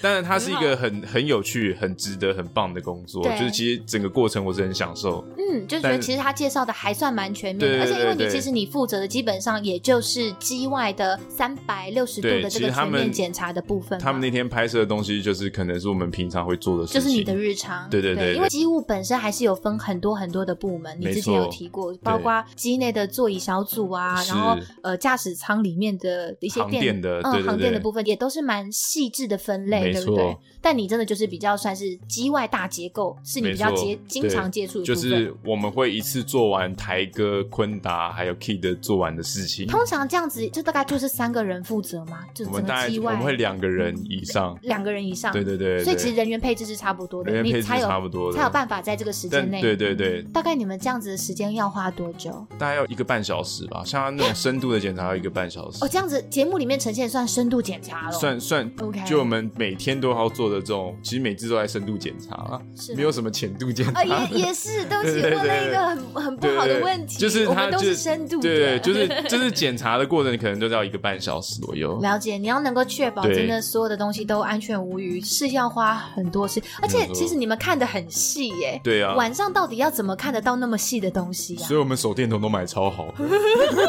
[0.00, 3.22] 当然，它是一个很很有趣、很值得、很棒的工作。
[3.22, 5.24] 就是其实整个过程我是很享受。
[5.36, 13.98] 嗯，就觉得其实他介绍的还算蛮全面的，而且因为你其实你负责的基本上也就是机外的三百六十度的这个全面检查的部分。
[13.98, 17.88] 他们那天拍摄的东西就是可能是我们平常会做的事情，就是你的日常。
[17.90, 30.36] 对对对，因为机务本身还是有分很多很多的部门，你之前有提过，包括机内的座椅小组啊，然后呃驾驶舱里面的一些电的嗯航电的部分也都是蛮细致的分类，对不对？
[30.60, 39.68] 但你真的就是比较算是机外大结构，是你比较接经常接触的，就是我们会一次做完台歌、昆达还有 Key 的做完的事情。
[39.68, 50.22] 通常这样子就大概就是三个人负责嘛，就整个机外我们会两个人以上，两个人以上，对对对，所以其实人员配置是差不多的，人员配置差不多的，才有办法在这个时间内，对对对。
[50.32, 52.30] 大概你们这样子的时间要花多久？
[52.58, 55.84] 大概要一个半小时吧，像那种深度的检查要一个半小时。
[55.84, 59.00] 哦，这样子节目里面呈现算深度检查了，算算 OK。
[59.06, 64.02] 就我们每天都要做的这种，其实每次都在深度检查，是没有什么浅度检查。
[64.04, 67.18] 也也是， 对不起，问了一个很很不好的问题。
[67.18, 71.98] 就是它都是深度，对， 就是就是检查的过程，可能都要一个半小时左右。
[72.00, 76.70] 了解，你要能够确保真的所有的东西都安全无虞，是要花很多时间。
[76.82, 81.62] 而且其实你们看的很细耶，对啊，晚上到底要怎么看得到那么细的东西啊？
[81.66, 83.14] 所以我们手电筒都买超好，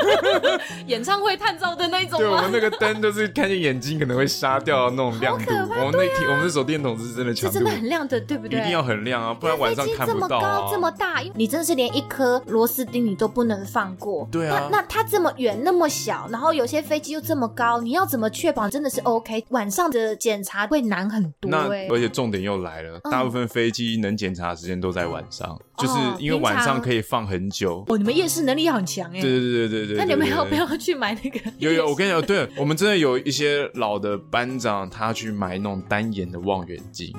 [0.88, 2.19] 演唱会探照的那种。
[2.19, 5.52] 对，我们那个灯都是看见眼睛可能会杀掉那种亮度。
[5.79, 8.59] 我们那天我们那手电筒是真的强，是真的很亮的，对不对？
[8.59, 10.41] 一定要很亮啊，不然晚上看不到啊。
[10.41, 14.27] 这么高这么大，你真的是连一颗螺丝钉你都不能放过。
[14.31, 19.45] 对啊，那那它这么远那么小，然后有些飞机又这么高，你要怎么确保真的是 OK？
[19.49, 21.49] 晚上的检查会难很多。
[21.49, 27.83] 那而且重点又来了，大部分飞机能检查的时间都在晚上，就是因为晚上可以放很久。
[27.87, 29.21] 哦，你们夜视能力很强哎。
[29.21, 29.97] 对对对对对。
[29.97, 31.39] 那你们要不要去买那个？
[31.57, 37.13] 有有，我跟你讲，对，我们真的有一些老的班长，他去买那种单眼的望远镜。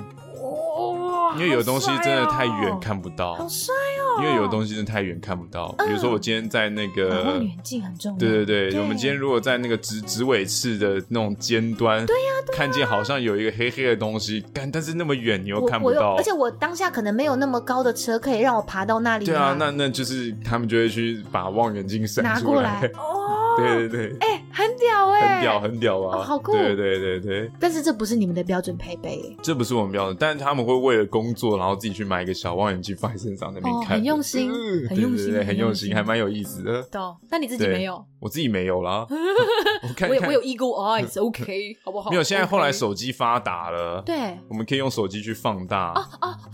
[1.37, 4.00] 因为有东西真的太远看不到，好帅哦！
[4.19, 8.17] 因为有的东西真的太远看不到，比如说我今天在那个望远镜很重要。
[8.17, 19.25] 对对对，我们今天如果在那个直直尾翅的那种尖端，对呀，看见好像有一个黑黑的东西，但但是那么远你又看不到，而且我当下可能没有那么高的车可以让我爬到那里。
[19.25, 22.89] 对啊，那那就是他们就会去把望远镜拿过来。
[22.95, 26.51] 哦，对对对，哎，很屌哎，很屌很屌啊，好酷！
[26.53, 34.51] 对对对对，但是这不是你们的标准配备，这不是我们标准，但是他们会为了工作，然后自己去买一个小望远镜放在身上那边看，很用心，
[34.89, 36.81] 很用心，很用心，还蛮有意思的。
[36.83, 37.15] 懂？
[37.29, 38.03] 那你自己没有？
[38.19, 39.05] 我自己没有啦。
[39.83, 42.11] 我看，我有我有 Eagle Eyes，OK， 好不好？
[42.11, 45.93] 没有，现在后来手机发达了，对，我们可以用手机去放大，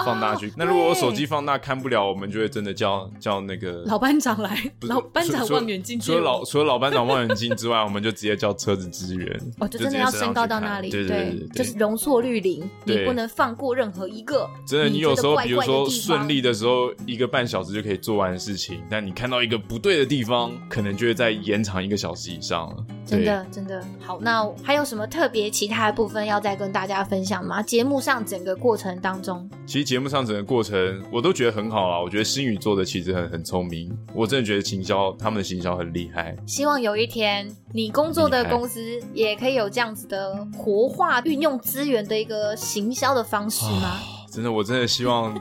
[0.05, 0.51] 放大去。
[0.55, 5.99] 那如果我手机放大看不了，我们就会真的叫叫那个老班长来，老班长望远镜。
[5.99, 9.41] 除了老除了老班长望远镜之外，我们就直接叫车子支援。
[9.59, 14.49] 哦，就真的要升高到那里，对对对，就是容错率零，你不能放过任何一个。
[14.65, 22.85] 真的，你有时候比如说顺利的时候，一个半小时就可以做完的事情，但你看到一个不对的地方，可能就会再延长一个小时以上了。
[23.07, 24.19] 真的，真的好。
[24.21, 27.63] 那还有什么特别其他的部分要再跟大家分享吗？
[27.63, 32.01] 节目上整个过程当中，其实节目上整个过程我都觉得很好啊。
[32.01, 36.35] 我觉得星宇做的其实很很聪明，我真的觉得行销他们的行销很厉害。
[36.45, 43.99] 希望有一天你工作的公司也可以有这样子的活化运用资源的一个行销的方式吗？
[44.31, 45.39] 真的，我真的希望。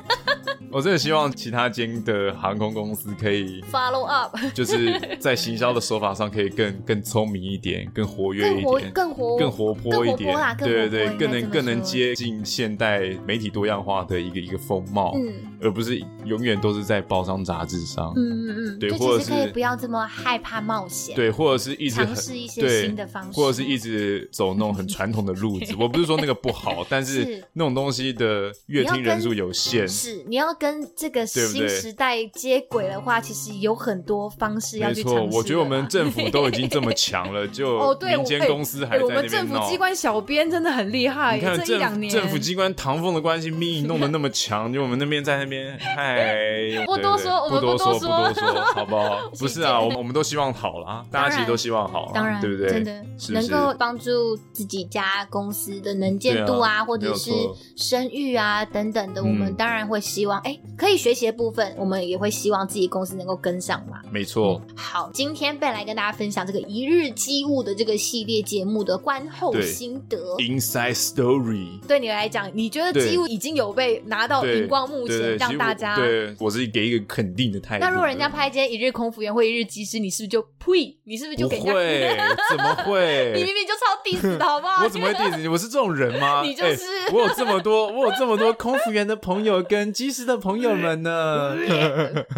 [0.69, 25.75] 我真的希望其他间的航空公司可以 follow up，就是在行销的手法上可以更更聪明一点，更活跃一点，更活更活泼一点，对对对，更能更能接近现代媒体多样化的一个一个风貌，嗯，而不是永远都是在报章杂志上，嗯嗯嗯，对，或者是可以不要这么害怕冒险，对，或者是一直尝试一些新的方式，或者是一直走那种很传统的路子。
[25.79, 35.21] 我不是说那个不好，但是那种东西的阅听人数有限，是你要跟这个新时代接轨的话，其实有很多方式要去尝试。
[35.21, 39.17] 没错，我觉得我们政府都已经这么 强了，就民间公司还在那边闹。
[39.17, 41.37] 我们政府机关小编真的很厉害。
[41.37, 49.29] 你看这一两年，政府机关唐凤的关系密弄得那么强，就我们那边在那边，嗨， 不多说，不多说，不多说，好不好？
[49.39, 52.69] 不是啊，我们我们都希望好啦，大家其实都希望好，当然，对不对？
[52.71, 57.31] 真的能够帮助自己家公司的能见度啊，或者是
[57.77, 64.01] 声誉啊，等等的，嗯、我们当然会希望，哎，可以学习的部分，我们也会希望自己公司能够跟上嘛。
[64.11, 64.77] 没错、嗯。
[64.77, 70.19] 好，今天贝来跟大家分享这个一日机务的这个系列节目的观后心得。
[70.39, 71.81] Inside Story。
[71.87, 77.85] 对你来讲，你觉得机务已经有被拿到荧光幕前，让大家对，对我是给一个肯定的态度。
[77.85, 80.97] 那如果人家拍今天一日空服员或一日机师，你是不是就呸？
[81.05, 82.37] 你是不是就给人家？
[82.51, 83.33] 怎么会？
[83.35, 84.85] 你明明就超 diss 的好不好？
[84.85, 85.49] 我怎么会 diss 你？
[85.49, 86.43] 我是这种人吗？
[86.45, 87.13] 你就是、欸。
[87.13, 91.57] 我有这么多，我有这么多空服员的朋友跟机师的朋友们呢。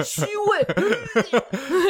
[0.04, 0.66] 虚伪。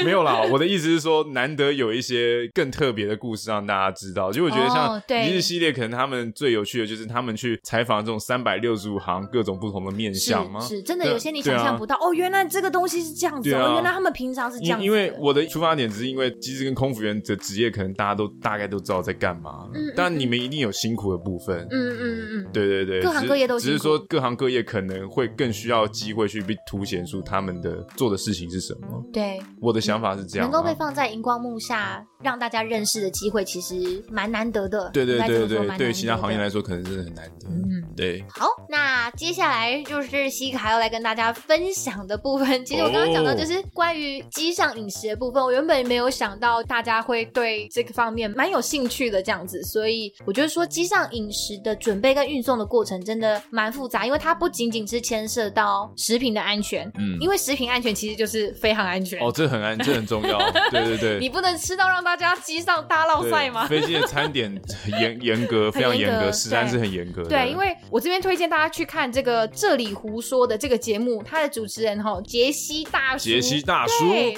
[0.05, 4.31] 没有啦，我的意思是说，难得有一些更特别的故事让大家知道。
[4.31, 10.61] 就我觉得像一日系列，可能他们最有趣的就是他们去采访这种三百六十五行各种不同的面相吗？
[10.61, 14.85] 是，是真的，有些你想象不到、啊、哦，原来这个东西是这样子、哦，啊、原来他们平常是这样子。
[14.85, 19.69] 因为我的出发点只是因为机师跟空服员的职业，可能大家都大概都知道在干嘛。
[19.75, 21.67] 嗯，当然你们一定有辛苦的部分。
[21.71, 29.05] 嗯嗯嗯嗯，对对对，各行各业都只是说各行各业可能会更需要机会去被凸显出他们的做的事情是什么。
[29.13, 34.91] 对，我的想法是这样、啊，能够被放在荧光幕下让大家认识的机会，其实蛮难得的。
[34.93, 37.47] 对对对对，对于其他行业来说，可能真的很难得。
[37.49, 38.25] 嗯，对。
[38.29, 42.65] 好，那接下来就是西卡要来跟大家分享的部分。
[42.65, 59.21] 其实我刚刚讲到就是关于机上饮食的部分，我原本没有想到大家会对这个方面蛮有兴趣的这样子，所以我觉得说机上饮食的准备跟运送的过程真的蛮复杂，因为它不仅仅是牵涉到食品的安全，嗯，因为食品安全其实就是非常安全。
[59.21, 60.39] 哦，这很安，这很重要。
[60.71, 63.67] 对对对， 你不能吃到让大家机上大烙赛吗？
[63.67, 64.51] 飞机的餐点
[65.01, 67.23] 严严格，非常严格，实在是很严格。
[67.25, 73.95] 对，因为我这边推荐大家去看这个这里胡说的这个节目，他的主持人哈杰西大叔，杰西大叔，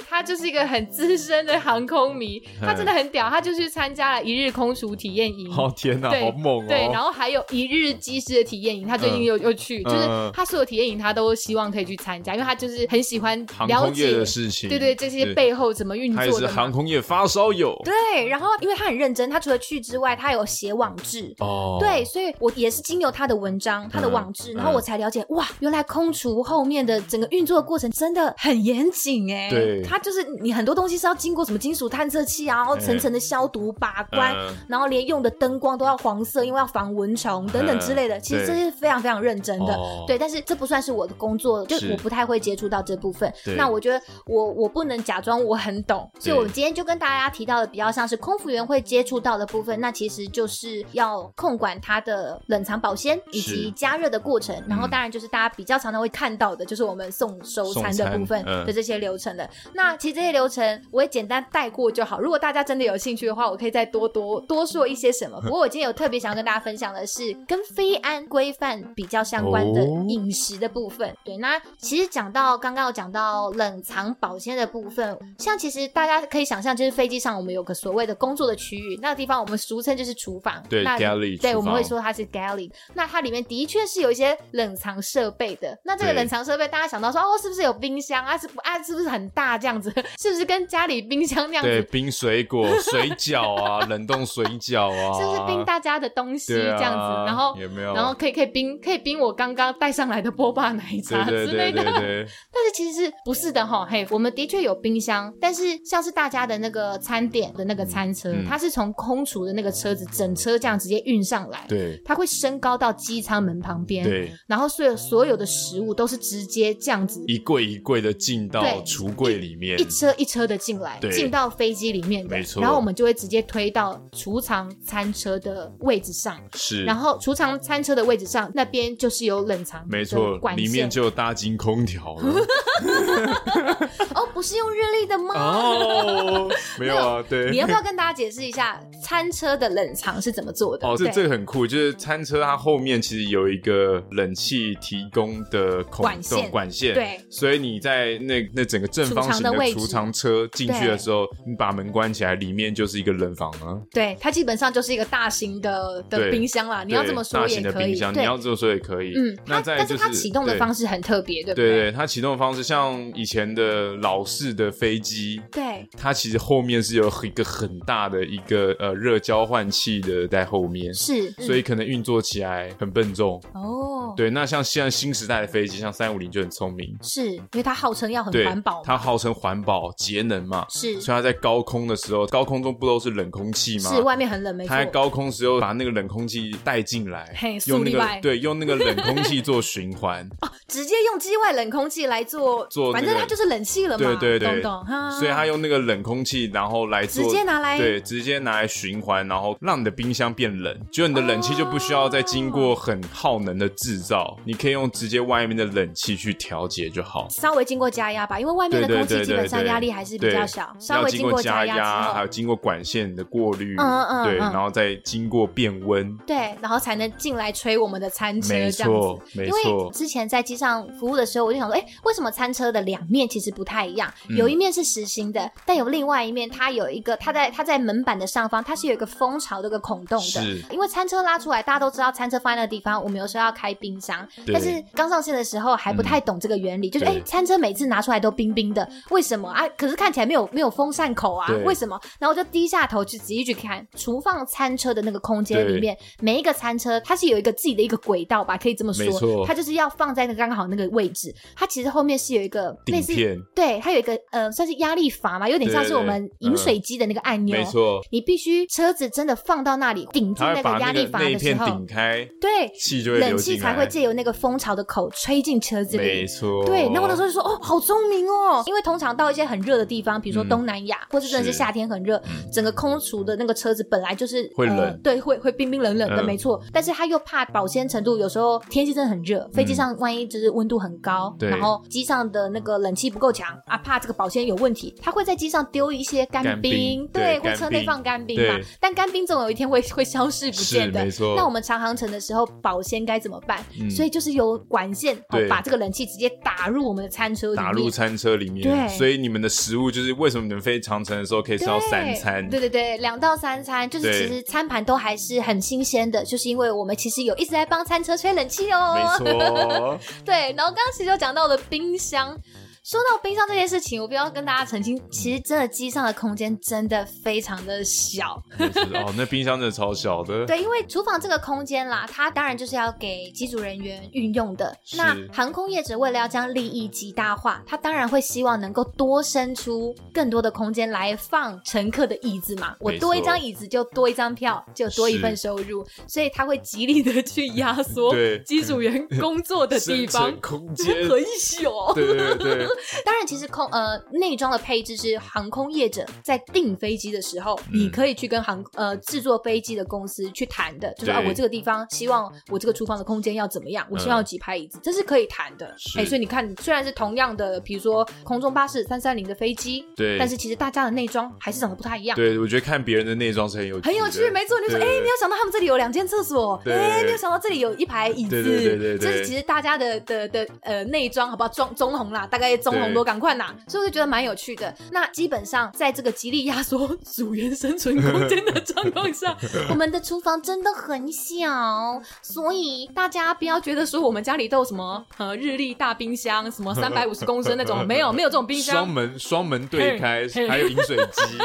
[0.09, 5.51] 他就是一个很资深的航空迷，他真的很屌，他就去参加了一日空厨体验营。
[5.55, 6.65] 哦天哪，好猛哦！
[6.67, 16.51] 对，然后还有一日机师的体验营，他最近又又去，就是他所有体验营他都希望可以去参加，因为他就是很喜欢了解的事情，对对，这些背后怎么运作的。
[16.51, 17.75] 航空业发烧友。
[17.83, 21.77] 对，然后因为他很认真，他除了去之外，他有写网志哦。
[21.79, 29.49] 对，所以我也是经由他的文章、他的网志，然后我才了解哇，原来空厨后面的整个运作的过程真的很严谨哎。
[29.49, 34.35] 对，他就是你很多东西是要经过什么金属探测器啊，然后层层的消毒把关，
[34.67, 38.19] 然后连用的灯光都要黄色，因为要防蚊虫等等之类的。
[38.19, 39.77] 其实这是非常非常认真的。
[40.07, 43.31] 对，但是这不算是我的工作，就我不太会接触到这部分。
[43.57, 54.55] 那我觉得我我不能假装我很懂，所以我今天就跟大家提到的比较像是空服员会接触到的部分，那其实就是要控管它的冷藏保鲜以及加热的过程。
[54.67, 59.49] 然后当然就是大家比较常常会看到的，就是我们送收餐的部分的这些流程了。
[59.73, 62.19] 那其实这些流程我也简单带过就好。
[62.19, 65.39] 如果大家真的有兴趣的话，我可以再多多多说一些什么。
[65.41, 71.15] 不过我今天有特别想要跟大家分享的是跟非安规范比较相关的饮食的部分。
[71.23, 80.61] 对，那其实讲到刚刚有讲到冷藏保鲜的部分，像其实大家可以想象，就是飞机上我们有个所谓的工作的区域，那个地方我们俗称就是厨房。
[80.69, 81.41] 对，galley。
[81.41, 82.71] 对，我们会说它是 galley。
[82.93, 85.75] 那它里面的确是有一些冷藏设备的。
[85.83, 88.37] 那这个冷藏设备，大家想到说哦，是不是有冰箱啊？
[88.37, 88.81] 是不啊？
[88.83, 89.91] 是不是很大这样子？
[90.21, 91.69] 是不是跟家里冰箱那样子？
[91.69, 97.25] 对，冰水果、水饺啊，冷冻水饺啊， 是不是冰大家的东西这样子？
[97.25, 97.95] 然后有没有？
[97.95, 101.81] 然后可以可以冰可以冰我刚刚带上来的波霸奶茶之类的。
[102.53, 103.87] 但是其实是不是的哈？
[103.89, 111.65] 嘿，我们的确有冰箱，但是像是大家的那个餐点的那个餐车，它是从空厨的那个车子整车这样直接运上来。
[111.67, 114.03] 对，它会升高到机舱门旁边。
[114.03, 122.29] 对，然后所有所有的食物都是直接这样子一柜一柜的进到橱柜里面，一车一车的进来，进到飞机里面的。
[122.29, 122.61] 没错。
[122.61, 126.37] 然后我们就会直接推到储藏餐车的位置上。
[126.53, 126.83] 是。
[126.83, 132.45] 然后储藏餐车的位置上那边就是有冷藏，没错，里面就有大金空调了。
[134.15, 135.33] 哦，不是用日立的吗？
[135.35, 137.51] 哦，没有啊，对。
[137.51, 140.87] 你要不要跟大家解释一下餐车的冷藏是怎么做的？
[140.87, 146.93] 哦，这这个很酷，就是餐车它后面其实有一个冷气提供的管线，管线。
[146.93, 147.19] 对。
[147.29, 153.79] 所以你在那那整个正方形的储藏车进去的时候，你把门关起来，里面就是一个冷房啊。
[153.91, 156.83] 对，它基本上就是一个大型的的冰箱啦。
[156.83, 157.55] 你要这么说也可以。
[157.55, 159.13] 大型的冰箱，你要这么说也可以。
[159.15, 161.69] 嗯，那但是它启动的方式很特别，对不对？
[161.69, 173.41] 对对，它启动的方式像以前的老式的飞机，对，它其实后面是有一个很大的一个呃热交换器的在后面，是，所以可能运作起来很笨重。
[173.53, 173.61] 哦。
[174.01, 183.93] 哦，对，那像现在新时代的飞机，像三五零就很聪明，是因为它号称要很环保，它号称环保节能嘛，是，所以它在高空的时候，高空中不都是冷空气吗？
[183.93, 184.69] 是，外面很冷，没错。
[184.69, 195.11] 它在高空时候把那个冷空气带进来，嘿，用那个对，用那个冷空气做循环， 哦，直接用机外冷空气来做做，反正它就是冷气了嘛，对对对，懂懂。
[195.11, 219.59] 所以它用那个冷空气，然后来做，直接拿来，对，直接拿来循环，然后让你的冰箱变冷，就你的冷气就不需要再经过很耗能的制造，你可以用直接外面的冷气去调节就好，稍微经过加压吧，因为外面的空气基本上压力还是比较小，稍微经过加压，还有经过管线的过滤，嗯嗯，对，然后再经过变温，对，然后才能进来吹我们的餐车，没错，没错。
[219.59, 224.11] 因为之前在机上服务的时候，我就想说，哎，为什么餐车的两面其实不太一样？
[224.29, 230.23] 有一面是实心的，但有另外一面，它有一个，它在它在门板的上方，它是有一个蜂巢的一个孔洞的。
[230.23, 239.49] 是，因为餐车拉出来，大家都知道餐车放在那个地方，我们有时候要开冰箱，但是刚上线的时候还不太懂这个原理，就是哎，餐车每次拿出来都冰冰的，为什么？
[239.49, 239.67] 啊？
[239.77, 241.99] 可是看起来没有没有风扇口啊，为什么？
[242.19, 253.13] 然后我就低下头去仔细去看，厨房餐车的那个空间里面，每一个餐车它是有一个自己的一个轨道吧，可以这么说，它就是要放在那个刚好那个位置，它其实后面是有一个类似，
[253.55, 291.05] 对，它有一个呃算是压力阀嘛，有点像是我们饮水机的那个按钮，没错，你必须车子真的放到那里顶住那个压力阀的时候，顶开，对，气就会冷气才会借由那个蜂巢的口吹进车子里，没错，对，那我那时候就说哦，好聪明哦，因为通常到一些很热的地方，比如说东南亚，或者真的是夏天很热，整个空厨的那个车子本来就是会冷，对，会会冰冰冷冷的，没错，但是他又怕保鲜程度，有时候天气真的很热，飞机上万一就是温度很高，然后机上的那个冷气不够强啊，怕这个保鲜有问题，他会在机上丢一些干冰，对，或车内放干冰嘛，但干冰总有一天会会消失不见的。
[291.35, 293.63] 那我们长航程的时候保鲜该怎么办？
[293.89, 295.17] 所以就是有管线
[295.49, 302.47] 把这个冷气直接打入我们的餐车打入餐车里面，对，所以你们的食物就是为什么你们飞长程的时候可以吃到三餐？
[302.49, 308.95] 对对对，两到三餐，就是其实餐盘都还是很新鲜的，就是因为我们其实有一直在帮餐车吹冷气哦。
[308.95, 310.53] 没错， 对。
[310.57, 312.37] 然后刚刚其实有讲到了冰箱。
[312.83, 318.41] 说到冰箱这件事情，我必须要跟大家澄清，其实真的机上的空间真的非常的小。
[318.57, 320.47] 哦，那冰箱真的超小的。
[320.47, 324.75] 对，因为厨房这个空间啦，它当然就是要给机组人员运用的。
[324.97, 332.75] 那航空业者为了要将利益极大化，他当然会希望能够多生出更多的空间来放乘客的椅子嘛。
[332.79, 338.11] 我多一张椅子就多一张票，就多一份收入，所以他会极力的去压缩
[338.43, 341.93] 机组员工作的地 方，空间很小。
[341.93, 342.70] 对对对。
[343.05, 355.67] 当然，其实空呃内装的配置是航空业者在订飞机的时候，嗯、你可以去跟航呃制作飞机的公司去谈的，就是啊，我这个地方希望我这个厨房的空间要怎么样，我希望有几排椅子，嗯、这是可以谈的。
[355.97, 362.15] 哎是，所以你看，虽然是同样的，比如说空中巴士三三零的飞机，对，但是其实大家的内装还是长得不太一样。
[362.15, 364.59] 对，我觉得看别人的内装是很有，很有趣，没错。
[364.59, 366.61] 你说，哎，没有想到他们这里有两间厕所？
[366.65, 368.43] 哎，没有想到这里有一排椅子？
[368.43, 371.49] 对对对对，这是其实大家的的的呃内装，好不好？
[371.49, 373.53] 中中红啦，大概中红多赶快拿。
[373.67, 374.73] 所以我就觉得蛮有趣的。
[374.91, 379.35] 那基本上在这个极力压缩 组员生存空间的状况下，
[379.69, 391.37] 我们的厨房真的很小，所以大家不要觉得说我们家里都有什么呃日立大冰箱，什么 三百五十公升那种，没有没有这种冰箱，双门双门对开，还有饮水机。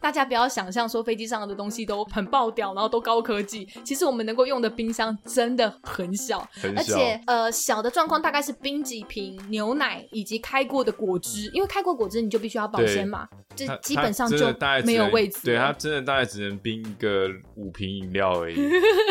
[0.00, 3.68] 大家不要想象说飞机上的东西都很爆掉，然后都高科技。
[3.84, 13.26] 其实我们能够用的冰箱真的很小，很小，而且呃小的状况大概是冰几瓶牛奶以及开过的果汁，因为开过果汁你就必须要保鲜嘛，
[13.56, 14.36] 这基本上就
[14.84, 15.38] 没有位置。
[15.42, 18.56] 对，它真的大概只能冰一个五瓶饮料而已。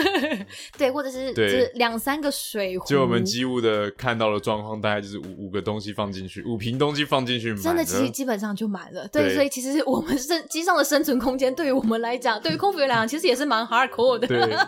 [0.78, 2.86] 对，或者是就是两三个水壶。
[2.88, 9.08] 就我们机务的看到的状况，大概就是五五个东西放进去，五瓶东西放进去，真的其实基本上就满了。
[9.08, 14.28] 对，所以其实我们生机上的生存空间，对于我们来讲，对于空服员来讲，其实也是蛮 hardcore 的。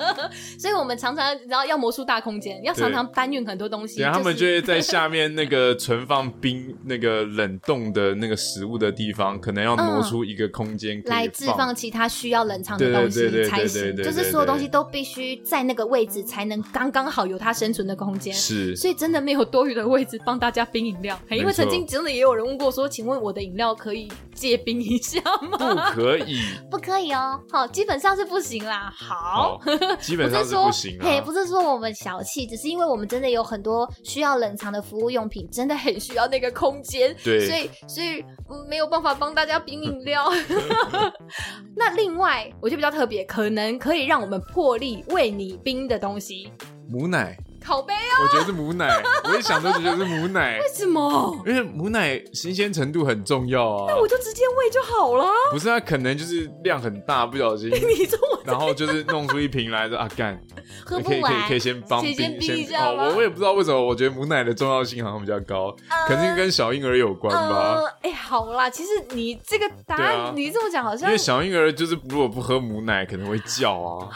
[0.58, 4.02] 所以我们常常然后要魔术大空间，要常常搬运很多东西。
[4.02, 7.30] 然后他们就会在下面那个存放冰那个。
[7.30, 13.96] 冷冻的那个食物的地方，可能要挪出一个空间来置放其他需要冷藏的东西才行。
[13.96, 18.34] 就是所有东西都必须在那个位置，才能刚刚好有它生存的空间。
[18.34, 21.18] 是，所以真的没有多余的位置帮大家冰饮料。
[21.30, 25.22] 因为曾经真的也有人问过说，请问我的饮料可以借冰一下
[25.52, 25.58] 吗？
[25.58, 27.40] 不可以， 不可以哦。
[27.52, 28.92] 好，基本上是不行啦。
[28.96, 29.60] 好，
[30.02, 30.98] 基本上是不行。
[31.02, 37.16] 嘿，不是说我们小气，只是因为我们真的有很多需要冷藏的服务用品，真的很需要那个空间。
[37.24, 38.24] 对，所以所以
[38.70, 40.30] 没有办法帮大家冰饮料。
[41.76, 46.52] 那另外，我就比较特别，可能可以让我们破例为你冰的东西，
[46.90, 47.38] 母奶。
[47.62, 48.24] 烤杯哦。
[48.24, 48.90] 我觉得是母奶，
[49.26, 50.58] 我一想都觉得是母奶。
[50.64, 51.44] 为什么？
[51.46, 53.86] 因为母奶新鲜程度很重要啊。
[53.90, 55.28] 那我就直接喂就好了。
[55.52, 57.70] 不是，它可能就是量很大，不小心。
[57.70, 60.40] 你这么，然后就是弄出一瓶来的啊，干，
[60.86, 65.76] 喝不完，可以可以可以先帮冰先冰一下我我也不知道为什么，我觉得母奶的重要性好像比较高，
[66.08, 67.82] 肯定跟小婴儿有关吧。
[68.02, 74.10] 哎，好啦，其实你这个答案你这么讲好像，因为小婴儿就是如果不喝母奶可能会叫啊，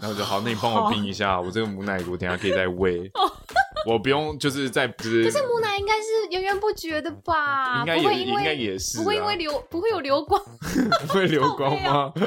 [0.00, 3.10] 然后就好，那你帮我冰一下，我这个母奶我等下可以再喂。
[3.86, 5.22] 我不用，就是在不是。
[5.24, 7.78] 可是母奶应该是源源不绝的吧？
[7.78, 10.38] 应该也应该也是，不会因为流不会有流光，
[11.06, 12.12] 不会流光吗？
[12.14, 12.20] 我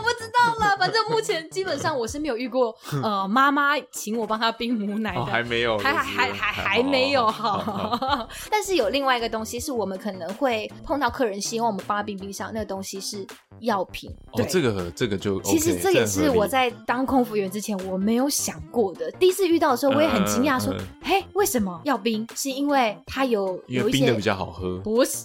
[0.00, 8.28] 不知道啦，反正目前基本上我是没有遇过， 呃，妈妈请我帮她冰母奶的，还没有，还还还还还没有哈。
[8.50, 13.26] 但是有另外一个东西是我们可能会碰到客人希望我们帮他冰冰上，那个东西是
[13.60, 14.10] 药品。
[14.32, 19.10] 哦，这个这个就其实这也是我在当空服员之前我没有想过的。
[19.12, 20.74] 第一次遇到的时候，我也很惊讶，说。
[21.02, 22.26] 嘿，为什么要冰？
[22.36, 24.76] 是因为它有有一些冰的比较好喝。
[24.80, 25.24] 不是，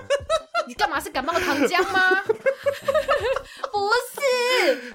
[0.66, 2.00] 你干嘛是感冒糖浆吗？
[3.70, 4.09] 不是，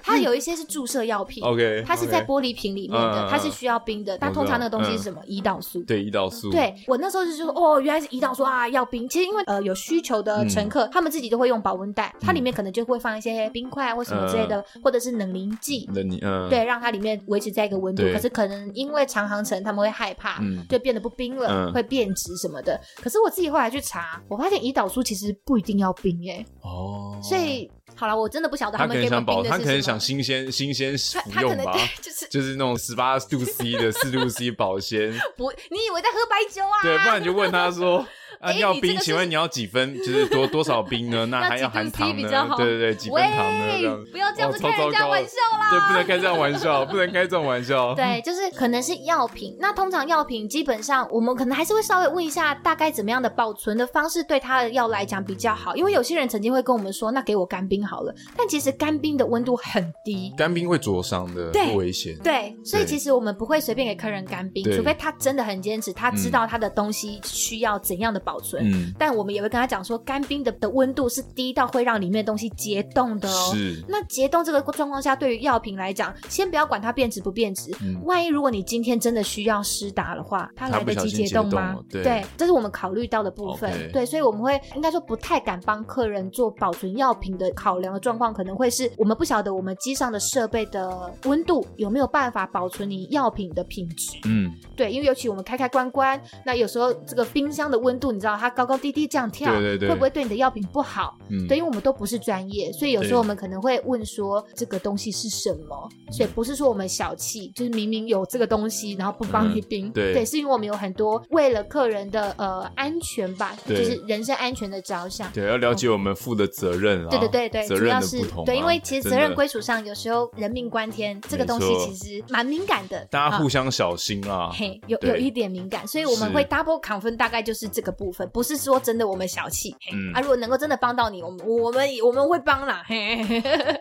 [0.02, 4.16] 它有一些是注射药品，OK，它是在玻璃瓶里面的，它是需要冰的。
[4.18, 5.20] 但通常那个东西是什么？
[5.26, 5.82] 胰岛素。
[5.84, 6.50] 对，胰岛素。
[6.50, 9.08] 对，我那时候就说，哦，原来是胰岛素啊，要冰。
[9.08, 18.02] 其实因为呃有需求的乘客，他们自己都会用保温袋，它里面可能就会放一些冰块或什么之类的，或者是冷凝剂，冷凝，嗯，对，让它里面维持在一个温度。
[18.12, 22.80] 可是可能因为长航程，他们会害怕，就变得不冰了，会变质什么的。
[22.96, 27.70] 可是我自己后来去查，我发现胰岛素其实不一定要冰，哎，哦，所以。
[27.96, 29.50] 好了，我真的不晓得他们给我冰的是什么。
[29.50, 35.12] 他可能想新鲜新鲜服用吧，就是 就是那种十八度 C 的四度 C 保鲜。
[35.36, 36.82] 不，你以为在喝白酒啊？
[36.82, 38.06] 对，不然你就问他说。
[38.40, 38.96] 啊， 要冰？
[38.98, 39.96] 请问你要几分？
[39.98, 41.26] 就是多 多少冰呢？
[41.26, 42.28] 那还要含糖呢？
[42.56, 44.04] 对对对，几分糖呢？
[44.12, 45.70] 不要这样子开人家玩笑啦！
[45.70, 47.94] 对，不能开这样玩笑， 不能开这种玩笑。
[47.94, 49.56] 对，就是可能是药品。
[49.58, 55.74] 那通常药品基本上，我们可能还是会稍微问一下，大概怎么样的保存的方式对它的药来讲比较好。
[55.76, 58.14] 因为有些人曾经会跟我们说，那给我干冰好了。
[58.36, 62.16] 但其实干冰的温度很低，干冰会灼伤的，不危险。
[62.22, 68.60] 对，所以其实我们不会随便给客人干冰，除非他真的很坚持，他知道他的东西需要怎样的保存。
[68.68, 68.92] 嗯。
[68.98, 73.52] 但我们也会跟他讲说，干冰的的温度是低到会让里面的东西结冻的哦。
[73.54, 73.80] 是。
[73.88, 77.70] 那结冻这个状况下，对于药品来讲，先不要管它变质不变质。
[77.80, 78.02] 嗯。
[78.04, 81.76] 万一如果你今天真的需要施打的话，它来得及结冻吗？
[81.88, 82.02] 对。
[82.02, 83.70] 对，这是我们考虑到的部分。
[83.70, 83.92] Okay.
[83.92, 94.18] 对，所以我们会应该说不太敢帮客人做保存药品的考量的状况，可能会是我们不晓得我们机上的设备的温度有没有办法保存你药品的品质。
[94.24, 94.50] 嗯。
[94.74, 101.16] 对，因为尤其我们开开关关，那有时候这个冰箱的温度，你知道它高高低低这样跳，对对对，会不会对你的药品不好？
[101.28, 105.88] 嗯，对，因为我们都不是专业，所以有时候我们可能会问说这个东西是什么？
[106.10, 109.92] 所以不是说我们小气，就是明明有这个东西，然后不帮你冰。
[109.92, 115.30] 对，对，是因为我们有很多为了客人的呃安全吧，就是人身安全的着想。
[115.32, 117.10] 对，要了解我们负的责任啊。
[117.10, 124.50] 对对对对，主要是对，因为其实责任归属上，有时候人命关天，这个东西其实蛮敏感的，大家互相小心啊。
[124.52, 129.74] 嘿，有有一点敏感，所以我们会 double confirm，大概就是这个部分，不是说真的我们小气。
[129.92, 133.16] 嗯啊，如果能够真的帮到你，我们我们我们会帮啦，嘿，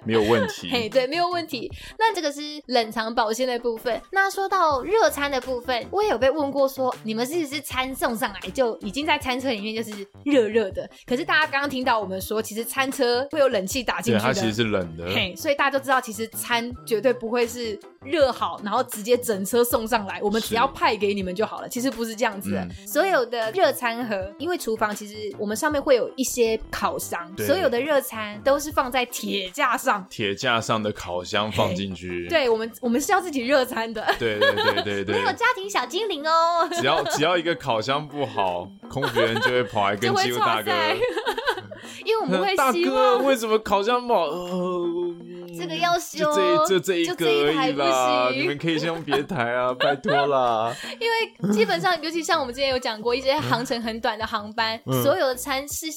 [0.06, 0.70] 没有问题。
[0.72, 1.72] 嘿，对，没有问题。
[1.98, 4.02] 那这个是冷藏保鲜的部分。
[4.12, 10.90] 那说到热餐的部分，我也有被问过说，说你们是不是餐送上来就已经在餐车里面就是热热的？
[11.06, 15.06] 可是大家刚刚听到我们说，其实餐车会有冷气打进去的，它其实是冷的。
[15.14, 17.80] 嘿，所以大家都知道，其实餐绝对不会是。
[18.06, 21.68] 热好，然后直接整车送上来，我们只要派给你们就好了。
[21.68, 32.28] 其实不是这样子的，嗯、所有的热餐盒，因为厨房其实我们上面会有一些烤箱，所有的热餐都是放在铁架上，铁架上的烤箱放进去。
[32.30, 34.06] 对，我们我们是要自己热餐的。
[34.20, 36.68] 对对对对对，没有家庭小精灵哦。
[36.72, 40.72] 只要只要一个烤箱不好， 空服员就会跑来跟机务大哥，
[42.06, 44.22] 因为我们会大哥为什么烤箱不好？
[44.22, 45.16] 呃
[45.58, 46.20] 这个要修，
[46.68, 47.86] 就这就这一个而已啦，
[48.34, 50.76] 你们可以先用别台啊，拜托啦。
[51.00, 55.88] 因为基本上，尤其像我们之前有讲过，一些航程很短的航班，所有的餐是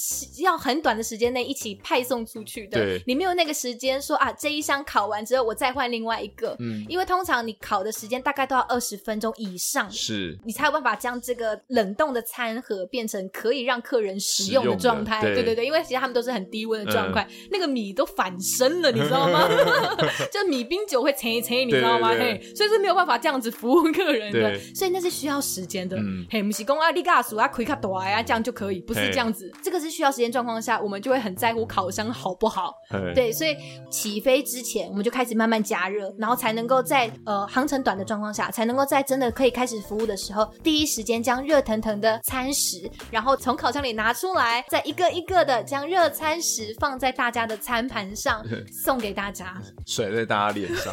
[0.42, 2.78] 要很短的时间内一起派送出去的。
[2.78, 6.56] 对，你没有那个时间说啊，这一箱烤完之后我再换另外一个。
[6.58, 15.20] 嗯，因为通常你烤的时间大概都要二十分钟以上，是你才有办法将这个冷冻的餐盒变成可以让客人食用的状态。
[15.22, 19.48] 对对对，因为其实他们都是很低温的状态，那个米都反生了，你知道吗？
[20.32, 22.08] 就米冰酒会沉一沉，你知道吗？
[22.08, 25.96] 嘿，所以是没有办法这样子服务客人的，所以那是需要时间的。
[26.28, 29.48] 嘿，不是公啊，你嘎数啊，开卡多啊，这样就可以，不是这样子。
[29.62, 32.74] 这个是需要时间状况下，我们就会很在乎烤箱好不好。
[33.14, 33.56] 对，所以
[33.90, 48.44] 起飞之前，我们就开始慢慢加热，然后才能够在呃航程短的状况下，才能够在真的可以开始服务的时候，第一时间将热腾腾的餐食，然后从烤箱里拿出来，再一个一个的将热餐食放在大家的餐盘上，
[48.84, 49.54] 送给大家，
[49.86, 50.92] 甩在大家脸上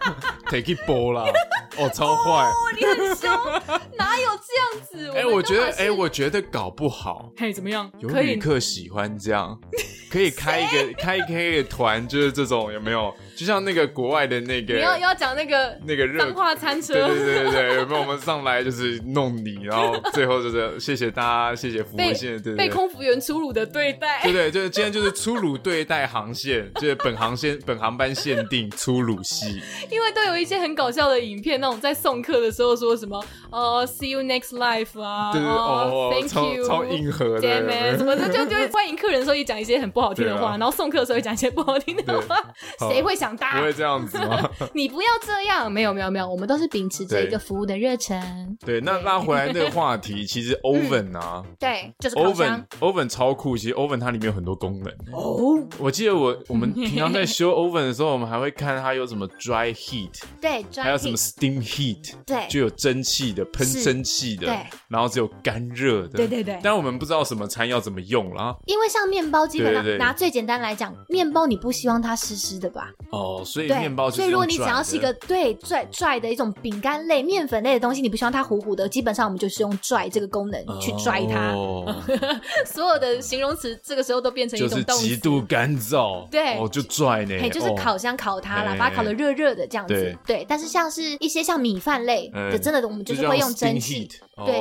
[0.50, 1.24] take it 波啦，
[1.78, 3.30] 哦，超坏，哦，你很凶，
[3.96, 5.10] 哪有这样子？
[5.16, 7.90] 哎，我觉得，哎，我觉得搞不好，嘿，怎么样？
[7.98, 9.58] 有旅客喜欢这样，
[10.10, 13.14] 可以开一个开开一个团，就是这种有没有？
[13.40, 18.02] 就像那个国外的那个，你要要讲那个那个热化餐车，对对对对对，有没有？
[18.02, 42.36] 我们上来就是弄你，然后最后就是谢谢大家，谢谢服务线，对对，被空服员粗鲁的对待，对对，就是今天就是粗鲁对待航线，就是本航线本航班限定粗鲁系， 因为都有一些很搞笑的影片，那种在送客的时候说什么哦，see you next life 啊，对对哦，thank you，超硬核的，什么的，就就欢迎客人的时候也讲一些很不好听的话，然后送客的时候也讲一些不好听的话，
[42.90, 43.56] 谁会想搭？
[43.58, 44.48] 不会这样子吗？
[44.74, 48.56] 你不要这样，没有没有没有，我们都是秉持着一个服务的热忱。
[48.64, 53.56] 对，那拉回来那个话题，其实 oven 啊，对，就是 oven oven 超酷。
[53.56, 55.60] 其实 oven 它里面有很多功能哦。
[55.78, 66.58] 我记得我我们平常在修 oven 的时候，我们还会看它有什么 dry heat，对，还有什么 steam heat，对，就有蒸汽的喷蒸汽的，对，然后只有干热的，对对对。
[66.62, 68.54] 但我们不知道什么餐要怎么用啦。
[68.66, 72.90] 因为像面包，基本上拿最简单来讲，面包你不希望它湿湿的吧？
[73.10, 74.10] 哦，所以面包。
[74.10, 81.52] 所以如果你想要是一个对拽拽的一种饼干类、面粉类的东西，你不希望它糊糊的，基本上我们就是用拽这个功能去拽它。
[81.52, 81.94] 哦
[82.66, 86.28] 所有的形容词这个时候都变成一种动词，极度干燥。
[86.30, 87.48] 对，哦，就拽呢。
[87.50, 90.16] 就是烤箱烤它啦，把它烤的热热的这样子。
[90.24, 94.08] 对，但是像是一些像米饭类的，真的我们就是会用蒸汽。
[94.46, 94.54] 对，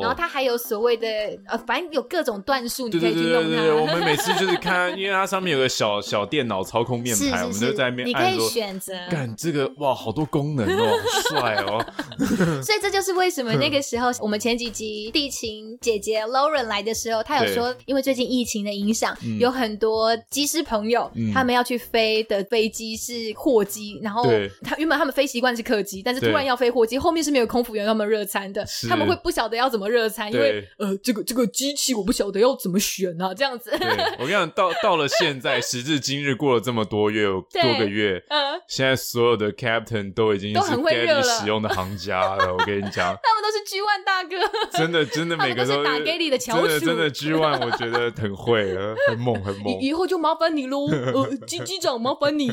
[0.00, 1.06] 然后它还有所谓的
[1.46, 3.62] 呃，反正有各种段数，你可以去用它。
[3.74, 8.92] 我们每次就是看，因为它上面有个小小电脑操控面盘，我们就在那边，你可以选择。
[9.10, 11.84] 干这个哇，好多功能哦，帅哦！
[12.62, 24.24] 所以这就是为什么那个时候我们前几集地勤姐姐 Lauren 来的时候，她有说，因为最近疫情的影响，有很多机师朋友他们要去飞的飞机是货机，然后
[24.62, 33.70] 他原本他们飞习惯是客机，但是突然要飞货机，后面是没有空服员他们热餐的，他们会不晓得要怎么热餐，因为呃这个这个机器我不晓得要怎么选啊，这样子。
[33.70, 38.94] 对我跟你讲，到到了现在时至今日，过了这么多月多个月， 嗯，现在。
[39.14, 44.36] 所有的 captain 都已经是 Galley 使用的行家了，我跟你讲， 他们都是 G One 大哥，
[44.76, 48.76] 真的真的 每个都打 Galley 的翘楚，真的真的 G One，我觉得很会，
[49.08, 49.78] 很猛很猛。
[49.80, 52.46] 以后就麻烦你喽，呃，机机长麻烦你。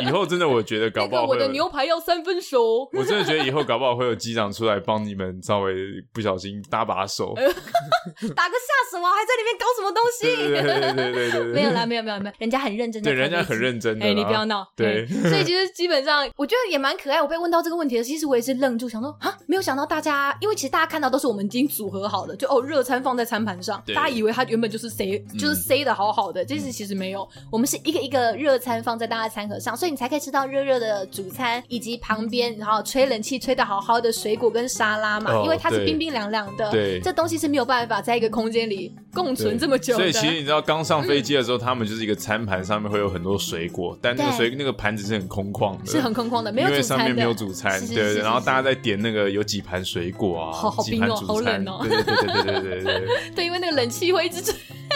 [0.00, 2.88] 以后真的我觉得搞不好，我的牛排要三分熟。
[2.92, 5.72] 我真的觉得以后搞不好会有机长出来帮你们稍微
[6.12, 7.34] 不小心搭把手，
[8.34, 10.26] 打个下手啊，还在里面搞什么东西？
[10.36, 14.66] 对对对对对，没有啦，没有没有没有，人家很认真，对，人家很认真的，哎，你不要闹。
[14.76, 15.68] 对，所以其实。
[15.78, 17.22] 基本上我觉得也蛮可爱。
[17.22, 37.00] 我被问到这个问题的其实我也是愣住，想说啊，没有想到大家，因为其实大家看到都是我们已经组合好的，就哦热餐放在餐盘上，对大家以为它原本就是塞，就是塞的好好的，这是、嗯、其实没有，我们是一个一个热餐放在大家餐盒上，所以你才可以吃到热热的主餐，以及旁边然后吹冷气吹的好好的水果跟沙拉嘛，哦、因为它是冰冰凉凉的对。
[37.00, 45.86] 这东西是没有办法在一个空间里共存这么久所以其实你知道刚上飞机的时候他们就是一个餐盘上面会有很多水果但那个水那个盘子是很空旷的。
[45.86, 51.80] 是很空旷的没有煮餐没有主餐对然后大家在点那个有几盘水果啊好冰哦好冷哦。
[51.82, 54.42] 对对对对对对对 因为那个冷气会一直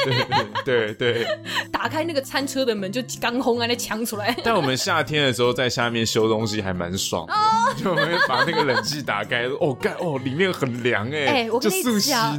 [0.05, 0.15] 对
[0.65, 1.27] 对 对。
[1.71, 4.35] 打开那个餐车的门就刚烘啊那枪出来。
[4.45, 7.35] 但我们夏天的时候在下面修东西还蛮爽的
[7.83, 12.39] 就会把那个冷气打开哦盖哦里面很凉哎，哎，我跟你讲。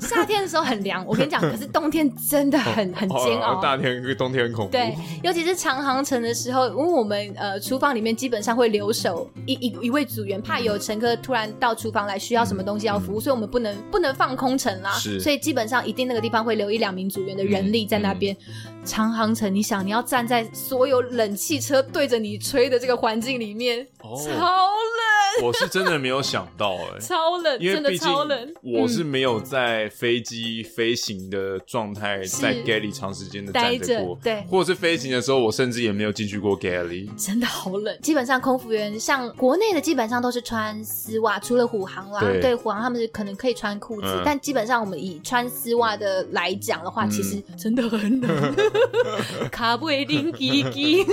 [0.00, 3.62] 夏天的时候很凉， 我跟你讲，可是冬天真的很很煎熬。
[3.62, 4.72] 大天跟冬天很恐怖。
[4.72, 14.90] 对，尤其是长航程的时候，因为我们呃厨房里面基本上会留守一一一位组员，怕有乘客突然到厨房来需要什么东西要服务，所以我们不能不能放空乘啦。
[14.92, 18.36] 是，所以基本上一定那个地方会留一两名组员的人力在那边。
[18.84, 24.93] 长航程，你想你要站在所有冷气车对着你吹的这个环境里面，超冷。
[25.42, 28.54] 我是真的没有想到哎、 欸，超冷，因为真的超冷。
[28.62, 37.98] 我是没有在飞机飞行的状态在 galley 长时间的待着过，对，或者是飞行的时候，我甚至也没有进去过 galley，真的好冷。
[38.00, 48.54] 基本上空服员像国内的基本上都是穿丝袜，除了虎航啦，对，对虎航他们是可能可以穿裤子，嗯、但基本上我们以穿丝袜的来讲的话，嗯、其实真的很冷，
[49.50, 51.04] 卡布林基基。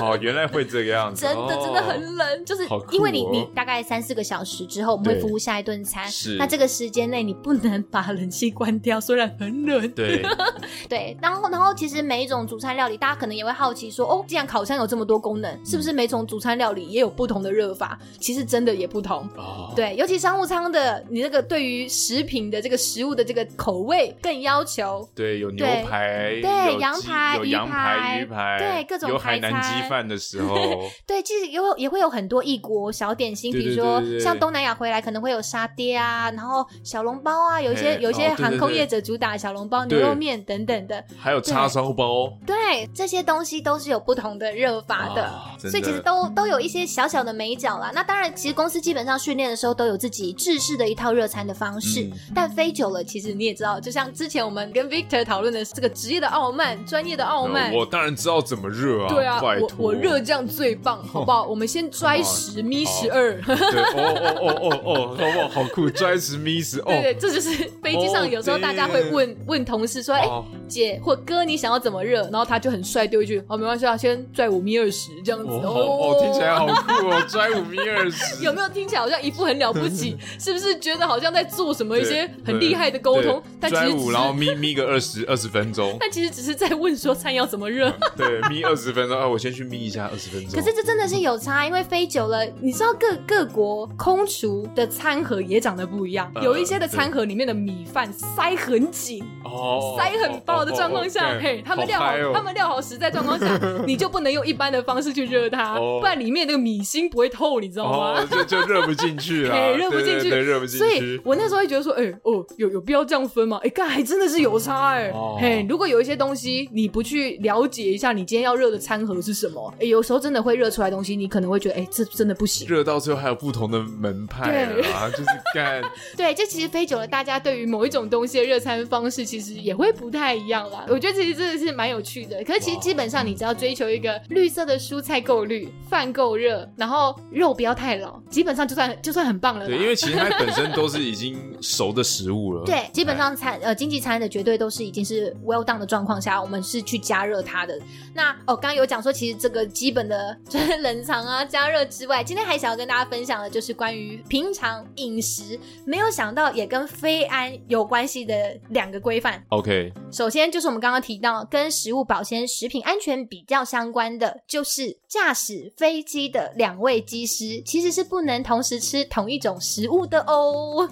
[0.00, 6.36] 哦，原来会这个样子，真的真的很冷，就是因为你你大概三四个小时之后，我们会服务下一顿餐，是。
[6.36, 10.22] 那这个时间内你不能把冷气关掉，虽然很冷，对。
[10.88, 17.98] 对，然后然后其实每一种主餐料理，大家可能也会好奇说，哦，既然烤箱有这么多功能，是不是每种主餐料理也有不同的热法？
[18.18, 29.90] 其实真的也不同，哦，对，尤其商务舱的，你那个对于食品的这个食物的这个口味更要求，对，有牛排，对，羊排、有羊排、鱼排，对，各种有海南鸡。
[29.90, 30.54] 饭的时候，
[31.04, 47.90] 对，其实有也会有很多异国小点心，比如说像东南亚回来可能会有沙爹啊，然后小笼包啊，有一些有一些航空业者主打小笼包、牛肉面等等的，还有叉烧包，对，这些东西都是有不同的热法的，所以其实都都有一些小小的美角啦。
[47.94, 59.90] 那当然，其实公司基本上训练的时候都有自己制式的一套热餐的方式，但飞久了，其实你也知道，就像之前我们跟 Victor 讨论的这个职业的傲慢、专业的傲慢，我当然知道怎么热啊，对啊，我。
[59.90, 61.46] 我热这样最棒，好不好？
[61.46, 63.19] 我们先拽十咪十二。
[63.20, 65.48] 对，哦哦哦哦哦，好不好？
[65.48, 66.80] 好酷，拽十咪十。
[66.82, 67.50] 对对，这就是
[67.82, 70.26] 飞机上有时候大家会问问同事说：“哎，
[70.68, 78.42] 姐或哥，你想要怎么热？”然后他就很帅丢一句：“哦，没关系啊，先拽五咪二十这样子。”哦，听起来好酷哦， 拽五咪二十。
[78.44, 80.16] 有没有听起来好像一副很了不起？
[80.38, 83.42] 是不是觉得好像在做什么一些很厉害的沟通？
[83.60, 85.96] 但其实拽五，然后咪咪个二十二十分钟。
[86.00, 87.92] 但其实只是在问说餐要怎么热。
[88.16, 90.00] 对，咪二十分钟啊，我先去咪一下。
[90.10, 108.20] 二十分钟，可是这真的是有差，因为飞久了，你知道各各国空厨的餐盒也长得不一样，呃、有一些的餐盒里面的米饭塞很紧，哦，塞很爆的状况下，嘿，他们料好，好他们料好实在状况下， 你就不能用一般的方式去热它，哦、不然里面那个米芯不会透，你知道吗？
[108.20, 110.84] 哦、就就热不进去了， 热不进去，热不进去。
[110.84, 113.56] 所以我那时候会觉得说，哎、欸，哦，有有必要这样分吗？
[113.62, 119.72] 哎、欸，干还真的是有差哎、嘿，如果有一些东西你不去了解一下，你今天要热的餐盒是什么？
[119.76, 122.68] 哎、欸，有时候真的会热出来东西，你可能会觉得，哎、欸，这真的不行。
[122.68, 125.80] 热到最后还有不同的门派啊， 就是干。
[126.16, 130.84] 对，这其实飞久了，大家对于某一种东西的热餐方式，其实也会不太一样啦。
[130.88, 132.42] 我觉得其实真的是蛮有趣的。
[132.44, 139.66] 可是其实基本上，你只要追求一个绿色的蔬菜够绿，饭够热，然后肉不要太老，基本上就算就算很棒了。
[139.66, 142.64] 对，因为其实它 本身都是已经熟的食物了。
[142.64, 147.78] 对，基本上餐呃经济餐的绝对都是已经是 well done 的状况下，我们是去加热它的。
[148.14, 150.36] 那哦，刚刚有讲说，其实这个基本的。
[150.48, 159.44] 就是冷藏啊、加热之外，今天还想要跟大家分享的就是关于平常饮食，没有想到也跟非安有关系的两个规范。
[159.50, 170.88] OK，首先就是我们刚刚提到跟食物保鲜、食品安全比较相关的，就是驾驶飞机的两位机师其实是不能同时吃同一种食物的哦。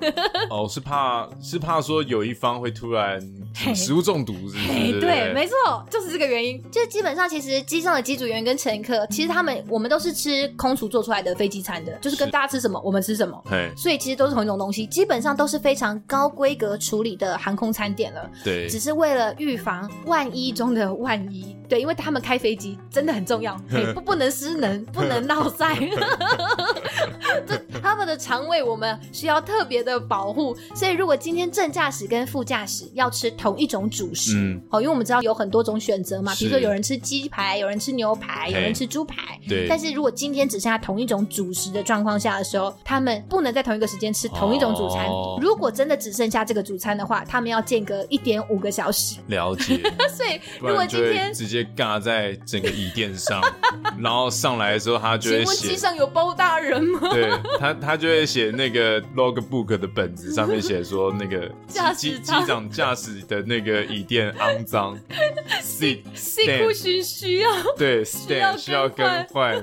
[0.50, 3.18] 哦， 是怕是怕说有一方会突然
[3.74, 4.68] 食物中毒是不是？
[4.68, 5.56] 嘿对，对，没错，
[5.90, 6.62] 就是这个原因。
[6.70, 9.06] 就基本上其实机上的机组员跟乘客。
[9.06, 13.42] 其实他们，我们都是吃空厨做出来的飞机餐的，就是跟大家吃什么，我们吃什么。
[13.48, 18.30] 对，所以其实都是同一种东西，基本上都是非常高规格处理的航空餐点了。
[18.44, 23.56] 对，只是为了预防万一中的万一，对，因为他们开飞机真的很重要，
[23.94, 25.74] 不不能失能，不能闹塞。
[27.46, 39.08] 这他们的肠胃我们需要特别的保护，所以如果今天正驾驶跟副驾驶要吃同一种主食，嗯，哦，因为我们知道有很多种选择嘛，比如说有人吃鸡排，有人吃牛排，有人吃猪。
[39.08, 45.06] 排对，但是如果今天只剩下同一种主食的状况下的时候，他们不能在同一个时间吃同一种主餐。
[45.06, 49.18] 哦、如果真的只剩下这个主餐的话，他们要间隔一点五个小时。
[49.28, 49.80] 了解。
[50.10, 53.40] 所以如果今天直接尬在整个椅垫上，
[53.98, 55.54] 然后上来的时候，他就会写。
[55.54, 57.08] 请问机上有包大人吗？
[57.12, 61.48] 对他，他就会写那个 logbook 的本子上面写说，那个
[61.94, 64.98] 机机长驾驶的那个椅垫肮脏，
[65.62, 68.88] sit sit 不需需要对 stand 需要。
[68.88, 69.54] 更换，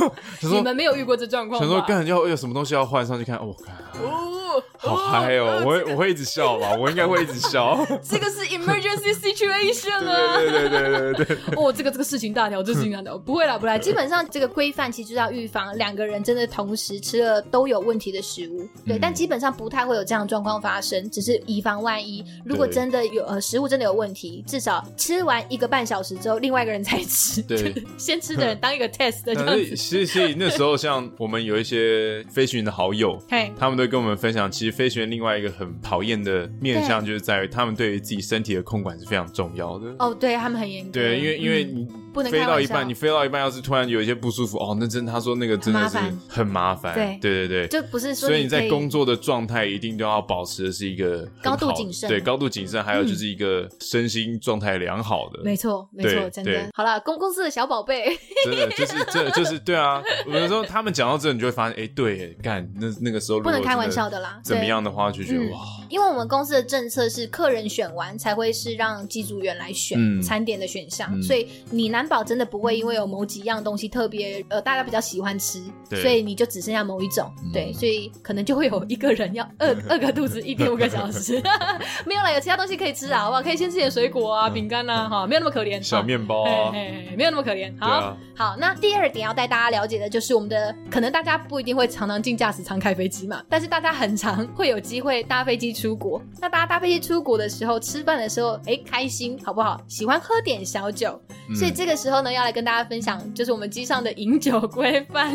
[0.42, 1.66] 你们没有遇过这状况吗？
[1.66, 4.41] 想说干要有什么东西要换上去看，我、哦、看。
[4.78, 5.62] 好嗨哦！
[5.64, 7.78] 我会我会一直笑吧，我应该会一直笑。
[8.02, 10.36] 这个是 emergency situation 啊！
[10.38, 11.36] 对对对对对对。
[11.56, 13.78] 哦，这个这个事情大条，这事情大条，不会啦，不会啦。
[13.78, 18.68] 基本上这个规范其实是要预防两个人真的同时吃了都有问题的食物。
[18.86, 22.24] 对，但基本上不太会有这样的状况发生，只是以防万一。
[22.44, 27.42] 如果真的有呃食物真的有问题，至少吃完一个半小时之后，另外一个人才吃。
[27.42, 29.76] 对， 先吃的人当一个 test 的这样子。
[29.76, 33.18] 所以所以那时候像我们有一些飞行员的好友，
[33.58, 39.94] 他们都跟我们分享，其实飞行员另外一个很讨厌的面向，就是在于他们对于自己身体的控管是非常重要的。
[39.98, 40.92] 哦，对他们很严格。
[40.92, 41.88] 对，因为因为你。
[42.12, 45.96] 不能飞到一半，你飞到一半，要是突然有一些不舒服，哦，那真他说那个真的是
[46.28, 46.94] 很麻烦。
[46.94, 48.28] 对对对对，就不是说。
[48.28, 55.40] 所以你在工作的状态一定都要保持的是一个高度谨慎，对高度谨慎，还有就是一个身心状态良好的。
[55.42, 56.68] 没错没错，真的。
[56.74, 58.14] 好了，公公司的小宝贝，
[58.44, 60.02] 真的就是这就是对啊。
[60.26, 64.31] 有的时候他们讲到这，你就会发现，哎，对，干那那个时候不能开玩笑的啦。
[64.42, 72.72] 怎么样的话就觉得哇，因为我们公司的政策是客人选完才会是让机组员来选餐点的选项，所以你难保真的不会。
[72.72, 81.34] 因为有某几样东西特别呃，大家比较喜欢吃，所以你就只剩下某一种，对，所以可能就会有一个人要饿饿个肚子一点五个小时，
[82.06, 83.42] 没有了，有其他东西可以吃啊，好不好？
[83.42, 87.72] 可以先吃点水果啊、饼干啊，哈，没有那么可怜，小面包啊，没有那么可怜。
[87.78, 96.22] 好，好，那第二点要带大家了解的就是我们的，可能大家不一定会常常进驾驶舱开飞机嘛，但是大家很常会有机会搭飞机出国。
[96.40, 99.80] 那大家搭飞机出国的时候，吃饭的时候，哎，开心好不好？
[99.88, 101.20] 喜欢喝点小酒，
[101.56, 102.82] 所以这个时候呢，要来跟大家。
[102.92, 105.32] 分享就是我们机上的饮酒规范。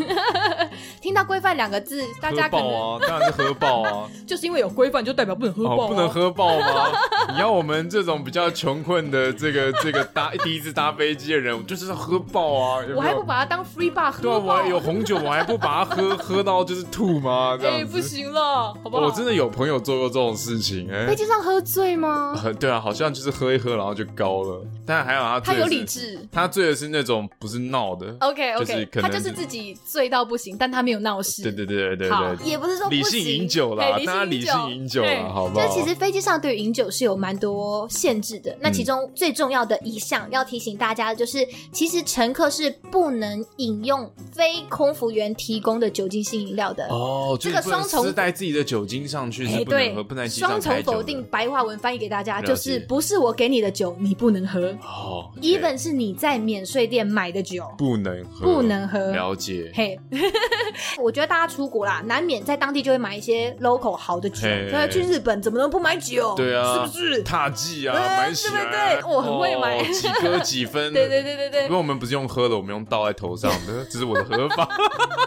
[1.00, 4.08] 听到“规范”两个字，大家可能啊，当然是喝爆啊！
[4.28, 6.92] 就是因为有规范，就代表不能喝爆，不能喝爆吗？
[7.34, 12.84] 你要我们这种比较穷困的这个这个搭第一次搭飞机的人，就是要喝爆啊！
[12.94, 14.22] 我还不把它当 free bar 喝？
[14.22, 17.58] 对，我还有红酒，我还不把它喝喝到就是吐吗？
[17.60, 19.06] 这样不行了，好不好？
[19.06, 22.34] 我真的有朋友做过这种事情，哎，飞机上喝醉吗？
[22.58, 24.64] 对啊，好像就是喝一喝，然后就高了。
[24.86, 27.28] 但还好他他有理智，他醉的是那种。
[27.38, 31.42] 不是闹的，OK OK，他就是自己醉到不行，但他没有闹事。
[31.42, 35.66] 对对对对对，也不是说理性饮酒啦，大家理性饮酒啦，好不好？
[35.66, 38.56] 就其实飞机上对于饮酒是有蛮多限制的。
[38.60, 46.86] 那其中最重要的一项要提醒大家的就是，其实乘客是不能饮用非空服员提供的酒精性饮料的。
[46.88, 51.24] 哦，这个双重带自己的酒精上去是不能喝，不能双重否定。
[51.30, 54.60] 白话文翻译给大家就是，不是我给你的酒你不能喝。
[54.82, 57.28] 哦，even 是你在免税店买。
[57.28, 59.12] 的酒不能喝，不能喝。
[59.12, 59.70] 了解。
[59.74, 60.00] 嘿，
[60.98, 64.40] 我觉得大家出国啦，难免在当地就会买一些 local 好的酒。
[64.40, 66.34] 对，去日本怎么能不买酒？
[66.34, 67.22] 对啊，是不是？
[67.22, 68.64] 踏迹啊，买起来。
[68.64, 70.90] 对对对，我很会买，几颗几分？
[70.94, 71.64] 对对对对对。
[71.64, 74.66] 因为我们不是用喝的，我们用倒在头上的，这是我的喝法，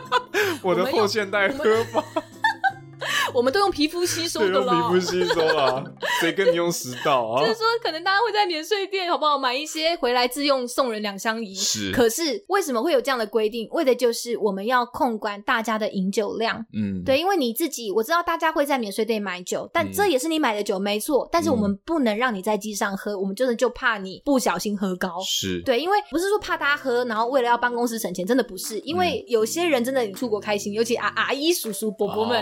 [0.63, 1.63] 我的后现代喝
[1.93, 2.03] 法。
[3.34, 5.84] 我们都用皮肤吸收的了，皮肤吸收啦，
[6.19, 7.41] 谁跟你用食道啊？
[7.41, 11.53] 就是说，可能大家会在免税店，好不好，买一些回来自用，送人两相宜。
[11.55, 13.67] 是，可是为什么会有这样的规定？
[13.71, 16.63] 为的就是我们要控管大家的饮酒量。
[16.73, 21.27] 嗯，对，因为你自己，我知道大家会在免税店买酒，但这也是你买的酒，没错。
[21.32, 25.19] 但是我们不能让你在机上喝，我们就是就怕你不小心喝高。
[25.25, 28.79] 是对，因为不是说怕大家喝，然后为了要帮公司省钱，真的不是。
[28.79, 32.41] 因为有些人真的你出国开心，尤其阿阿姨、叔叔、伯伯们。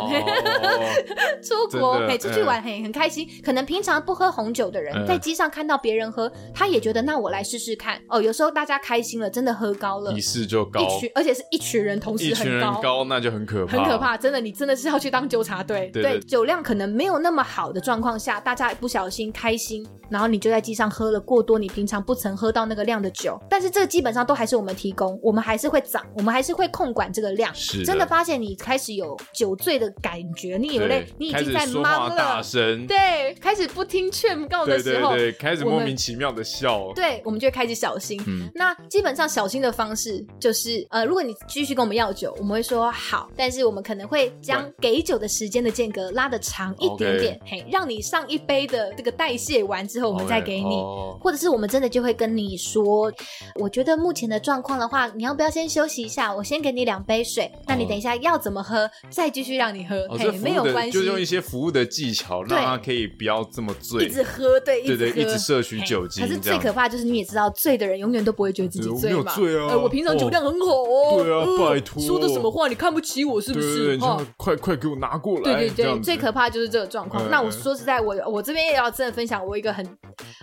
[1.42, 3.28] 出国可以出去玩，很很开心。
[3.44, 8.00] 可能平常不喝红酒的人，在机上看到别人喝，他也觉得那我来试试看。
[8.08, 14.18] 哦，有时候大家开心了，真的喝高了，一试就高，一群，而且是一群人同时很高，高那就很可怕，很可怕。
[14.18, 15.90] 真的，你真的是要去当纠察队。
[15.94, 23.40] 对，酒量可能没有那么好的状况下，大家不小心开心，然后你就在机上喝了过多，你平常不曾喝到那个量的酒。
[23.50, 27.54] 但是这基本上都还是我们提供，我们还是会涨，我们还是会控管这个量。
[27.54, 30.69] 是，真的发现你开始有酒醉的感觉，你
[31.18, 32.42] 你已经在忙了，
[32.88, 38.22] 对，开始不听劝告的时候，对对对，开始莫名其妙的笑，对，我们就会开始小心。
[38.28, 50.82] 嗯，那基本上小心的方式就是，呃，如果你继续跟我们要酒，我们会说好，但是我们可能会将给酒的时间的间隔拉的长一点点，嘿，让你上一杯的这个代谢完之后，我们再给你，
[51.20, 53.12] 或者是我们真的就会跟你说，
[53.56, 56.34] 我觉得目前的状况的话，你要不要先休息一下？
[56.34, 60.92] 我先给你两杯水，那你等一下要怎么喝，再继续让你喝，嘿，没有关系。
[60.92, 66.26] 就用一些服务的技巧，让他可以不要这么醉，一直喝，对，对对，一直摄取酒精。
[66.26, 69.34] 可是最可怕就是你也知道，醉的人永远都不会觉得自己醉嘛。
[69.34, 69.78] 醉啊！
[69.78, 71.24] 我平常酒量很好哦。
[71.24, 72.02] 对啊，拜托。
[72.02, 72.68] 说的什么话？
[72.68, 73.98] 你看不起我是不是？
[74.38, 75.56] 快快给我拿过来！
[75.56, 77.30] 对对对，最可怕就是这个状况。
[77.30, 79.86] 那我说实在，我我这边也要真的分享我一个很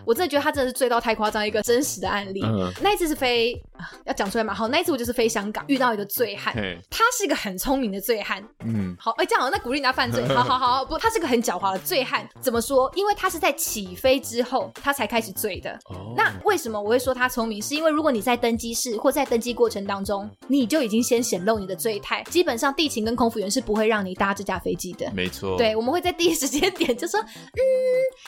[0.04, 2.40] 我真的觉得他真的是醉到太夸张，一个真实的案例。
[2.44, 4.54] 嗯、那一次是飞，啊、要讲出来嘛？
[4.54, 8.42] 好，那一次我就是飞香港，遇到一个醉汉，嘿他是一个很聪明的醉汉。
[8.64, 10.26] 嗯，好，哎、欸，这样好，那鼓励人家犯罪。
[10.28, 12.28] 好好好，不，他是个很狡猾的醉汉。
[12.40, 12.90] 怎么说？
[12.94, 15.70] 因为他是在起飞之后，他才开始醉的。
[15.90, 17.60] 哦，那为什么我会说他聪明？
[17.60, 25.10] 是因为如果你在登机室或在登机过程当中，你就已经先显露你的醉态，基本上地勤跟空服员是不会让你搭这架飞机的。
[25.14, 27.60] 没错，对，我们会在第一时间点就说，嗯，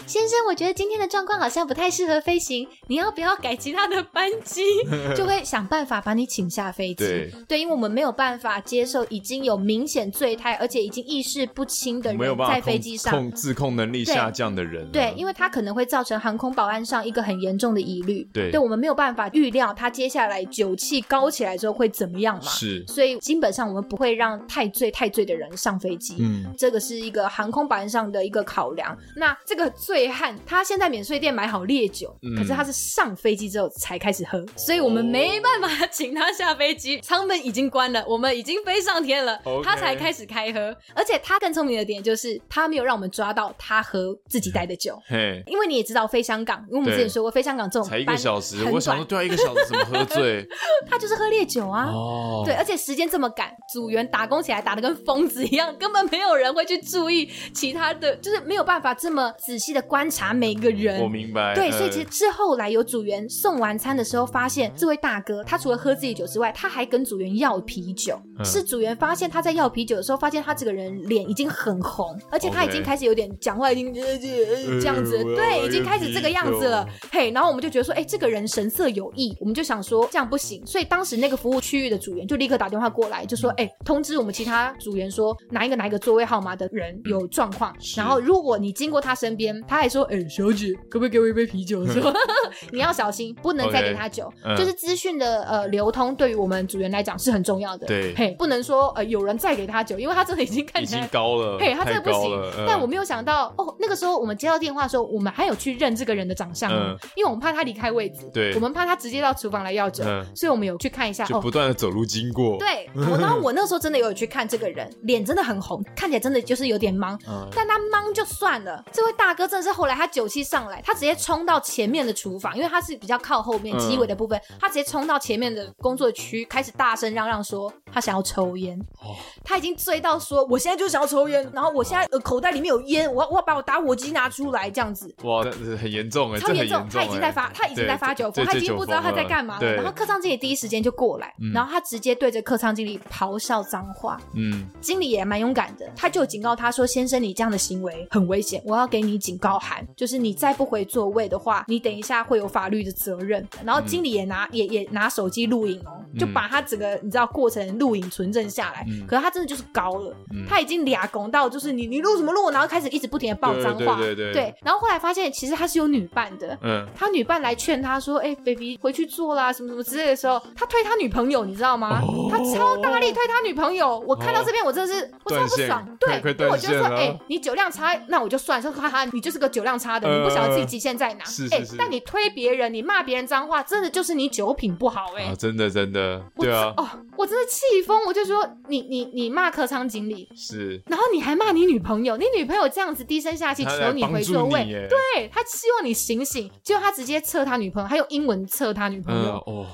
[0.06, 4.62] 先生，我觉得今天的状况好像不太适合飞行，你要不要改其他的班机？
[5.16, 7.04] 就会想办法把你请下飞机。
[7.04, 14.90] 对，对，因为我们没有办法接受已经有明显醉态，而且已经意识不清的人在飞机上控自控能力下降的人。
[14.90, 18.28] 对，因为他可能会造成航空保安上一个很严重的疑虑。
[18.32, 22.42] 对，对，我们没有办法预料他接下来酒气高起来之后会怎么样嘛？
[22.50, 26.16] 是，所以基本上我们不会让太醉太醉的人上飞机。
[26.20, 28.96] 嗯，这个是一个航空保安上的一个考量。
[29.16, 37.00] 那这个醉汉他现在免税店买好烈酒，嗯、可是他是上飞机之后才开始喝，所以我们没办法 请他下飞机。
[37.00, 40.76] 舱门已经关了，我们已经飞上天了他才开始开喝。
[40.94, 45.00] 而且他更聪明的点就是，他没有让我们抓到他喝自己带的酒。
[45.06, 50.46] 嘿，因为你也知道飞香港，因为我们之前说过，飞香港这种才一个小时，我想说对啊，一个小时怎么喝醉？
[50.88, 51.86] 他就是喝烈酒啊。
[51.92, 60.98] 哦， 对，而且时间这么赶，组员打工起来打得跟疯子一样，根本没有人会去注意其他的，就是没有办法这么仔细的观察每个人。
[61.18, 61.54] 我明白。
[61.54, 68.20] 对，所以其实是后来有组员送完餐的时候，发现这位大哥他除了喝自己酒之外，他还跟组员要啤酒。
[68.38, 76.86] 嗯、是组员发现他在要啤酒的时候，发现他这个人脸已经很红，而且他已经开始有点讲话已经这样子，呃、对，已经开始这个样子了。
[77.10, 80.64] 嘿，然后我们就觉得说，哎，这个人神色有异，我们就想说这样不行。
[80.66, 87.74] 所以当时那个服务区域的组员就立刻打电话过来，就说，哎，通知我们其他组员说哪一个哪一个座位号码的人有状况。
[87.96, 91.86] 然后如果你经过他身边，他还说，哎，小姐，可不可以给我一杯啤酒？
[91.86, 92.12] 说
[92.72, 94.32] 你要小心，不能再给他酒。
[94.44, 97.86] Okay, 就是资讯的呃流通，对于我们组员来讲是很重要的。
[97.86, 102.32] 对，嘿，不能说呃有人再给他酒，因为他真的已经看起来 已经高了，嘿，他真的不行。
[102.58, 112.54] 嗯、但我没有想到哦，那个时候我们接到电话的时候，我们还有去认这个人的长相，嗯、因为我们怕他离开位置，对，我们怕他直接到厨房来要酒，嗯、所以我们有去看一下，就不断的走路经过。
[112.54, 129.12] 哦、对，我然后我那时候真的有去看这个人，脸真的很红，看起来真的就是有点懵，嗯、但他懵就算了，这位大哥真的是后来他酒气上来，他直接冲到前面的厨房，因为他是比较靠后面机尾的部分，嗯、他直接冲到前面的工作区，开始大声嚷嚷说他想要抽烟，哦、
[129.44, 135.14] 他已经醉到说我现在就想要抽烟，然后我现在呃口袋里面有烟，我要我要把我打火机拿出来这样子。
[135.24, 139.74] 哇，这很严重哎，超严重，他已经在发他已经在发酒疯，他已经不知道他在干嘛了。
[139.74, 144.18] 然后客舱经理第一时间就过来，然后他直接对着客舱经理咆哮脏话。
[144.34, 158.86] 嗯，经理也蛮勇敢的，他就警告他说：“先生，你这样的行为很危险，我要给你警告函，就是你再不回座位的话，你等一下会有法律的责任。”然后经理也拿也也拿手机录影哦，就把他整个你知道过程录影存证下来。
[159.06, 160.14] 可是他真的就是高了，
[160.48, 163.96] 他已经俩拱到就是你你录什么录，然后开始一直不停的爆脏话。
[163.96, 164.54] 对对对。
[164.62, 172.00] 然后后来发现其实他是有女伴的，嗯，他女伴来劝他说：“哎，baby，回去坐啦，什么什么之类的时候，他推他女朋友，你知道吗？
[172.30, 173.98] 他超大力推他女朋友。
[174.06, 181.24] 我看到这边我真的是我超不爽，对，因为我就说：哎，你酒量差，那我就算，说哈哈，你就是个酒量差的，你不晓得自己极限在哪。
[181.50, 199.66] 哎，但你推别人，你骂别人脏话，真的就是你酒品不好，哎，真的真的，对啊，哦，我真的气疯，我就说你你你骂客舱经理是，然后你还骂你女朋友，你女朋友这样子低声下气求你回座位，对，他希望你醒醒，结果他直接测他女朋友，他用英文测他女朋友，哦。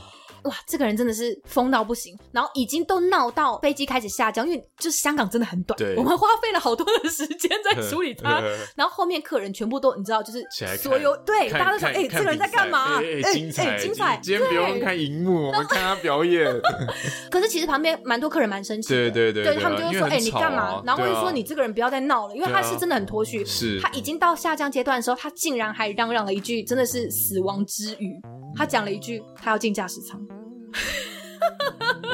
[0.45, 8.43] 哇，这个人真的是疯到不行，然后已经都闹到飞机开始下降，因为就是香港真的很短，我们花费了好多的时间在处理他，
[8.77, 10.45] 然后后面客人全部都你知道，就是
[10.79, 13.01] 所有对大家都说，哎，这个人在干嘛？
[13.01, 14.19] 哎，精彩精彩！
[14.23, 16.47] 今天不用看荧幕，我们看他表演。
[17.31, 20.83] 可是其实旁边蛮多客人蛮生气的，对对对，他们就会说，哎，你干嘛？
[20.85, 23.81] 然后就说你这个人不要再闹了，因为他是真的很脱序，是。
[23.81, 28.21] 他已经到下降阶段的时候，他竟然还嚷嚷了一句，真的是死亡之语，
[28.57, 30.21] 他讲了一句，他要进驾驶舱。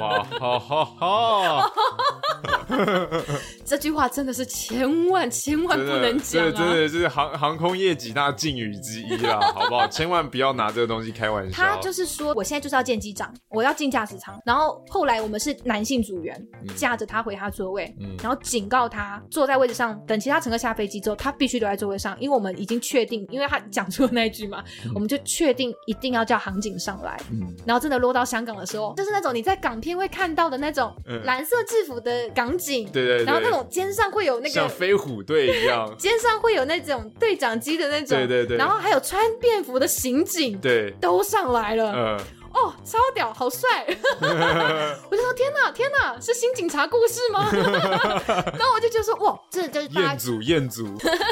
[0.00, 1.72] 哇，哈哈哈！
[3.64, 6.50] 这句话真的是千万千万不能讲啊！
[6.50, 9.86] 真的，真的是航航空业几大禁语之一啦， 好不好？
[9.88, 11.56] 千万不要拿这个东西开玩笑。
[11.56, 14.38] 他就是说，我现在就是要见机长，我要进驾驶舱。
[14.44, 16.40] 然后后来我们是男性组员，
[16.74, 27.20] 架着他回他座位，嗯、然后警告他坐在位置上，等其他乘客下飞机之后，他必须留在座位上，因为我们已经确定，因为他讲出了那一句嘛，嗯、我们就确定一定要叫航警上来。
[27.30, 30.94] 嗯，然后真的落到香港的时候，就是那种你在港片会看到的那种
[31.24, 42.20] 蓝色制服的港景，对对对，然后那种肩上会有那个像飞虎队一样， 肩上会有那种对讲机的那种，对对对，然后还有穿便服的刑警，对，都上来了，嗯。
[42.52, 43.86] 哦，超屌，好帅！
[44.20, 47.48] 我就说天哪，天哪，是新警察故事吗？
[48.58, 50.86] 然后我就觉得说，哇，这就是彦祖，彦祖。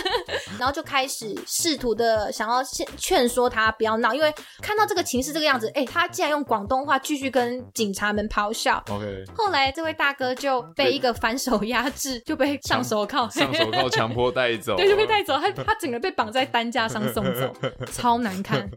[0.59, 8.83] 然后就开始试图的想要劝劝说他不要闹，因为看到这个情势这个样子，哎，他竟然用广东话继续跟警察们咆哮。
[8.91, 9.25] OK。
[9.37, 15.37] 后来这位大哥就被一个反手压制，就被上手铐，上手铐强迫带走，对，就被带走。
[15.37, 17.53] 他他整个被绑在担架上送走，
[17.93, 18.71] 超难看。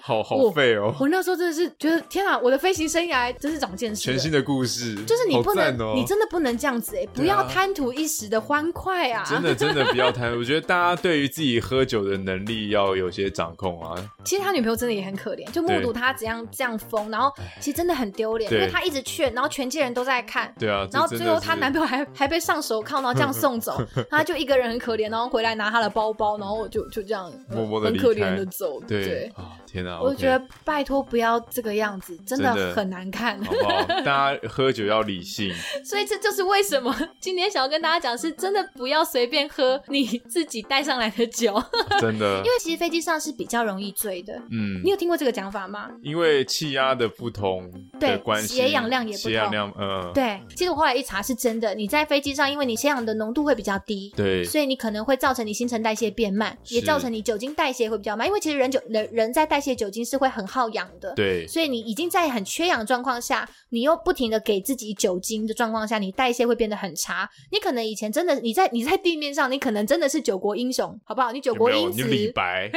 [0.00, 0.67] 好好废。
[0.98, 4.02] 我那时候真的是觉得天啊，我的飞行生涯真是长见识。
[4.02, 9.24] 全新的故事，就是你不能，哦、你真的不能这样子哎、欸，不要贪图一时的欢快啊！
[9.28, 10.32] 真的真的不要贪。
[10.36, 13.94] 我觉得大家对于自己喝酒的能力要有些掌控啊。
[14.24, 20.52] 其实他女朋友真的也很可怜，就目睹他怎样这样疯，然后其实真的很丢脸，因为他一直劝，然后全机人都在看。
[20.58, 28.80] 对啊，然后最后她男朋友还还被上手铐，然后 这样送走，他就一个人很可怜，然后回来拿他的包包，然后就就这样默默的很可怜的走。
[28.86, 29.30] 对，
[29.66, 30.00] 天哪！
[30.00, 31.38] 我觉得拜托不要。
[31.50, 33.82] 这个样子真的很难看，好不好？
[34.04, 35.50] 大家喝酒要理性。
[35.82, 41.60] 所以这就是为什么今天想要跟大家讲，是真的不要随便喝你自己带上来的酒，
[42.00, 42.38] 真的。
[42.38, 44.34] 因为其实飞机上是比较容易醉的。
[44.50, 45.88] 嗯，你有听过这个讲法吗？
[46.02, 49.30] 因为气压的不同的关系，血氧量也不同。
[49.30, 50.38] 血氧量，嗯，对。
[50.54, 58.26] 其实我后来一查是真的，你在飞机上，因为你血氧的浓度会比较低，对，所以你可能会造成你新陈代谢变慢，也造成你酒精代谢会比较慢。
[58.26, 62.28] 因为其实人酒人人在代谢酒精是会很耗氧的，对，所以你已经在。
[62.28, 67.26] 很缺氧的状况下，你又不停的给自己酒精的状况下，你代谢会变得很差。
[67.50, 71.32] 你可能以前真的你在你在地面上，你可能真的是九国英雄，好不好？
[71.32, 72.70] 你九国英雄，你李白，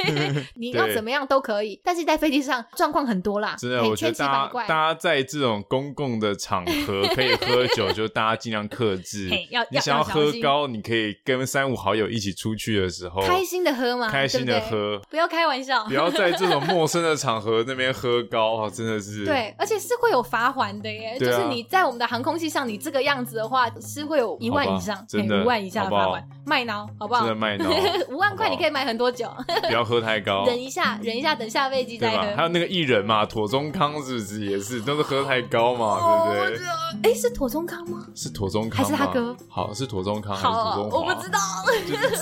[0.56, 1.78] 你要怎么样都可以。
[1.84, 9.28] 但是在飞机上状况很多啦，真的，我觉得大家大家在这种公共的场合可以喝酒，就大家尽量克制。
[9.50, 19.24] 要你想要喝高，你可以跟三五好友一起出去的时候，开心的喝嘛，开心的喝，不要开玩笑，不要在这种陌生的场合那边喝高啊，真的是。
[19.24, 27.20] 对，而且是会有罚款的耶，就是你在我们的航空器上，你这个样子的话是会有一万以上，真的，五万以下的罚款，卖脑，好不好？
[27.20, 27.64] 真的卖脑，
[28.12, 29.26] 五万块你可以买很多酒，
[29.66, 32.36] 不要喝太高，忍一下，忍一下，等下飞机再喝。
[32.36, 35.98] 还有那个艺人嘛，妥中康是不是也是都是喝太高嘛，
[36.28, 36.66] 对不对？
[37.10, 38.06] 哎，是妥中康吗？
[38.14, 39.34] 是妥中康还是他哥？
[39.48, 40.98] 好，是妥中康还是妥中华？
[40.98, 41.38] 我不知道，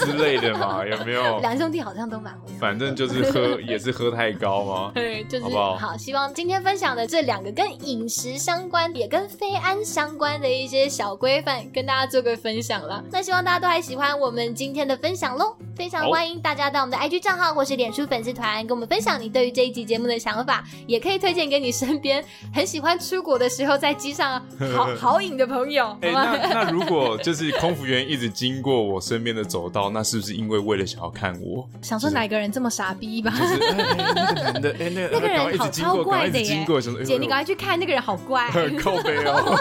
[0.05, 1.39] 之类的嘛，有没有？
[1.41, 13.03] 两兄弟好像都蛮会，反正就是喝也是喝太高嘛， 对，就是好希望今天分享的这两个跟饮食相关，也跟非安相关的一些小规范，跟大家做个分享了。
[13.11, 24.43] 那希望大家都还喜欢我们今天的分享喽，非常欢迎大家到我们的 IG 账号或是脸书粉丝团跟我们分享你对于这一集节目的想法，也可以推荐给你身边很喜欢出国的时候在机上
[24.75, 25.97] 好 好饮的朋友。
[26.01, 31.69] 哎、欸，那那如果就是空服员一直经过我身边的走道，那是不是因为为了想要看我？
[31.81, 33.31] 想说哪个人这么傻逼吧？
[33.39, 36.65] 就是那个男的，那个、那个人好超怪的耶！
[37.05, 38.51] 姐，你赶快去看那个人，好怪，
[38.81, 39.57] 靠北哦。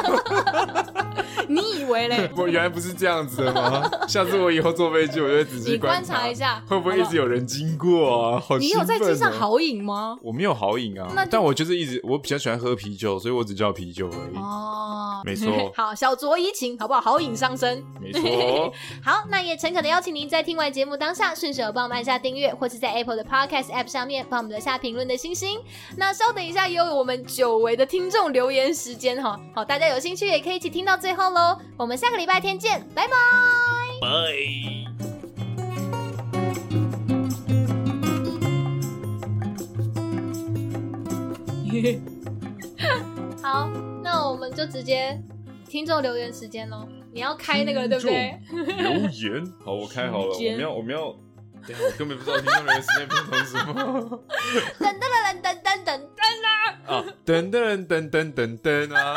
[1.47, 2.30] 你以为嘞？
[2.38, 3.89] 我原来不是这样子的吗？
[4.07, 8.39] 下次我以后坐飞机，我就会仔细观察一下，会不会一直有人经过啊？
[8.39, 10.18] 好，你有在机上好饮吗？
[10.22, 14.38] 我没有好饮啊，但我就是一直我比较喜欢喝啤酒，所以我只叫啤酒而已。
[14.38, 15.72] 哦，没错。
[15.76, 17.01] 好，小酌怡情，好不好？
[17.01, 18.74] 好饮伤身，没错。
[19.03, 25.60] 好，那也诚恳的邀请您在听完节目当下，顺手帮我们按下订阅，或是在 Apple 的 Podcast App 上面帮我们留下评论的星星。
[25.97, 29.39] 那稍等一下，也有我们久违的听众留言时间哈。
[29.54, 31.58] 好，大家有兴趣也可以一起听到最后喽。
[31.78, 33.14] 我们下个礼拜天见，拜拜。
[34.02, 34.08] 拜。
[43.41, 43.70] 好，
[44.04, 45.18] 那我们就直接
[45.70, 46.86] 听众留言时间喽。
[47.14, 48.39] 你要开那个对不对？
[48.78, 50.34] 留言，好，我开好了。
[50.34, 51.16] 我们要，我们要，
[51.68, 53.74] 我根本不知道听众留言时间变成什么。
[54.80, 56.12] 等等等等等等等。
[56.43, 56.95] 啊！
[56.95, 59.16] 啊，等等等等等等啊！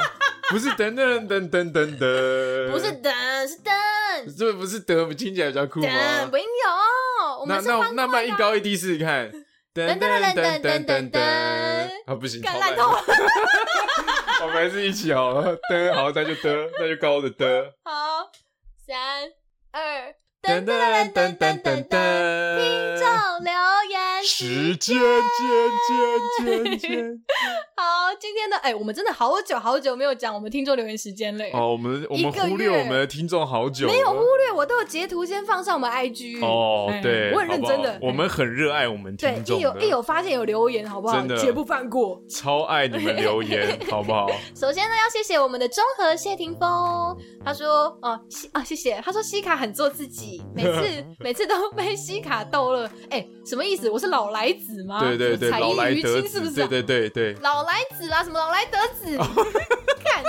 [0.51, 3.12] 不是等等等等等等，不是等
[3.49, 3.74] 是等，
[4.38, 5.88] 这不是等，听起来比较酷吗？
[5.88, 6.45] 等不有，
[7.47, 9.30] 那那那慢一高一低试试看，
[9.72, 11.22] 等等等等等等等，
[12.07, 13.03] 啊不行，烂透了，
[14.42, 18.30] 我们还是一起好了，等好，那就得，那就高的得，好，
[18.86, 18.97] 三
[19.72, 20.14] 二，
[20.45, 21.99] 等等等等等等等，
[22.59, 23.07] 听众
[23.45, 23.53] 留
[23.90, 25.05] 言时间，间
[26.45, 27.20] 间间间。
[27.74, 31.45] 好，今天的哎、欸，我们真的好久好久没有讲我们听众留言时间了。
[31.55, 36.45] 哦，我们我们忽略我们的听众好久，没有忽略，我都有截图先放上我们 IG。
[36.45, 39.57] 哦，对，我很认真的好好，我们很热爱我们听众。
[39.57, 41.16] 对，一有一有发现有留言，好不好？
[41.16, 44.26] 真的绝不放过，超爱你们留言， 好不好？
[44.55, 52.87] 首先呢，要谢谢我们的中和谢霆锋，他说哦西啊，谢谢，他说西卡很做自己，每次 每次都被西卡逗乐。
[53.11, 53.91] 哎、欸，什么意思？
[53.91, 55.01] 我是老来子吗？
[55.01, 56.66] 对对对，老来得子，是不是、啊？
[56.68, 58.39] 对对对对，老来子啊，什么？
[58.39, 59.16] 老来得子，
[60.05, 60.24] 看，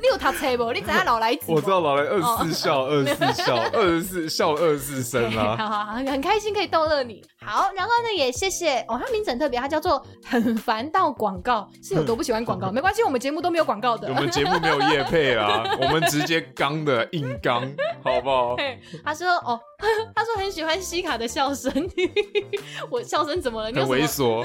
[0.00, 0.72] 你有读册不？
[0.72, 1.44] 你知道老来子？
[1.48, 5.56] 我知道老来二十四笑，二十四笑，二十四笑，二十四生啊！
[5.60, 7.22] 好好好，很开心可以逗乐你。
[7.44, 12.70] 好，然后呢，也谢谢哦，他名字很特别，他叫做很烦到广告，是有多不喜欢广告？
[12.72, 17.62] 没关系，我们节目都没有广告的，我们节目没有业配啊，我们直接刚的硬刚，
[18.02, 18.56] 好不好？
[19.04, 19.58] 他说哦，
[20.14, 21.72] 他说很喜欢西卡的笑声，
[22.90, 23.66] 我笑声怎么了？
[23.72, 24.42] 很猥琐。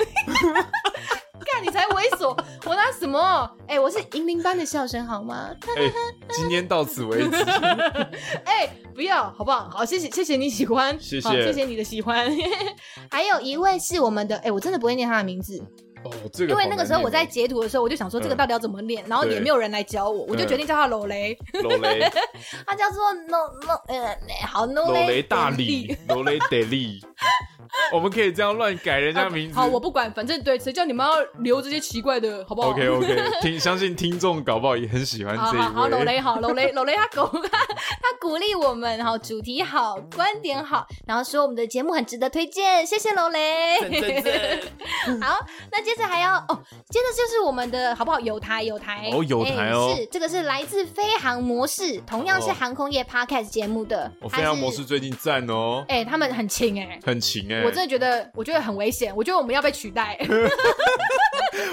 [1.43, 3.49] 看你才猥琐，我拿什么？
[3.67, 5.49] 哎、欸，我是银铃般的笑声，好吗？
[5.75, 5.93] 哎、欸，
[6.31, 7.35] 今天到此为止。
[8.45, 9.69] 哎、欸，不要，好不好？
[9.69, 12.31] 好，谢谢，谢谢你喜欢，谢谢，谢谢你的喜欢。
[13.09, 15.61] 还有一位是我们的，哎、欸，我真的不会念他的名字。
[16.03, 21.35] 哦，这个因为那个时候我在截图的时候，我就想说这个到底要怎么念，嗯、然后也没有人来教我，我就决定叫他罗雷。
[21.63, 22.07] 罗雷，
[22.63, 24.15] 他叫做 No No，呃，
[24.45, 27.03] 好 No 罗雷大力，罗雷得力。
[27.95, 29.55] 我们可以这样乱改人家名字。
[29.55, 35.61] 好，好，我不管，反正对，谁叫你们要留这些奇怪的，好不好？OK OK，听，相信听众搞不好也很喜欢这一位。
[35.61, 43.79] 好，老雷好，老雷老雷他鼓他鼓励我们，好，主题好，观点好，然后说我们的节目很值得推荐，谢谢罗雷。
[45.21, 45.37] 好，
[45.71, 48.19] 那接着还要哦，接着就是我们的好不好？
[48.19, 54.11] 有台有台哦，有台哦，欸、是这个是来自飞航模式，同样是航空业 Podcast 节目的。
[54.19, 57.65] 哦，飞航模式最近赞哦，哎、欸，他们很勤哎、欸，很勤哎、欸。
[57.65, 59.15] 我真的觉得，我觉得很危险。
[59.15, 60.17] 我觉得我们要被取代。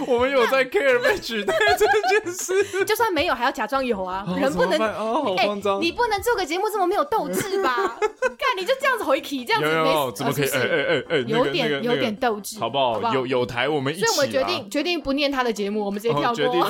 [0.06, 4.24] 我们有在 care 被取代这件事， 就算没有，还要假装有啊。
[4.26, 5.80] 哦、人不能哦，好慌张、欸。
[5.80, 7.98] 你不能做个节目这么没有斗志吧？
[7.98, 10.48] 看你就这样子回气，这样子没有有有怎么可以？
[10.48, 12.94] 哎哎哎哎，有点、那个、有点斗志，好不好？
[12.94, 16.66] 好不好有有台我们一起，所以我们决定决定不念他的节目，我们直接跳过。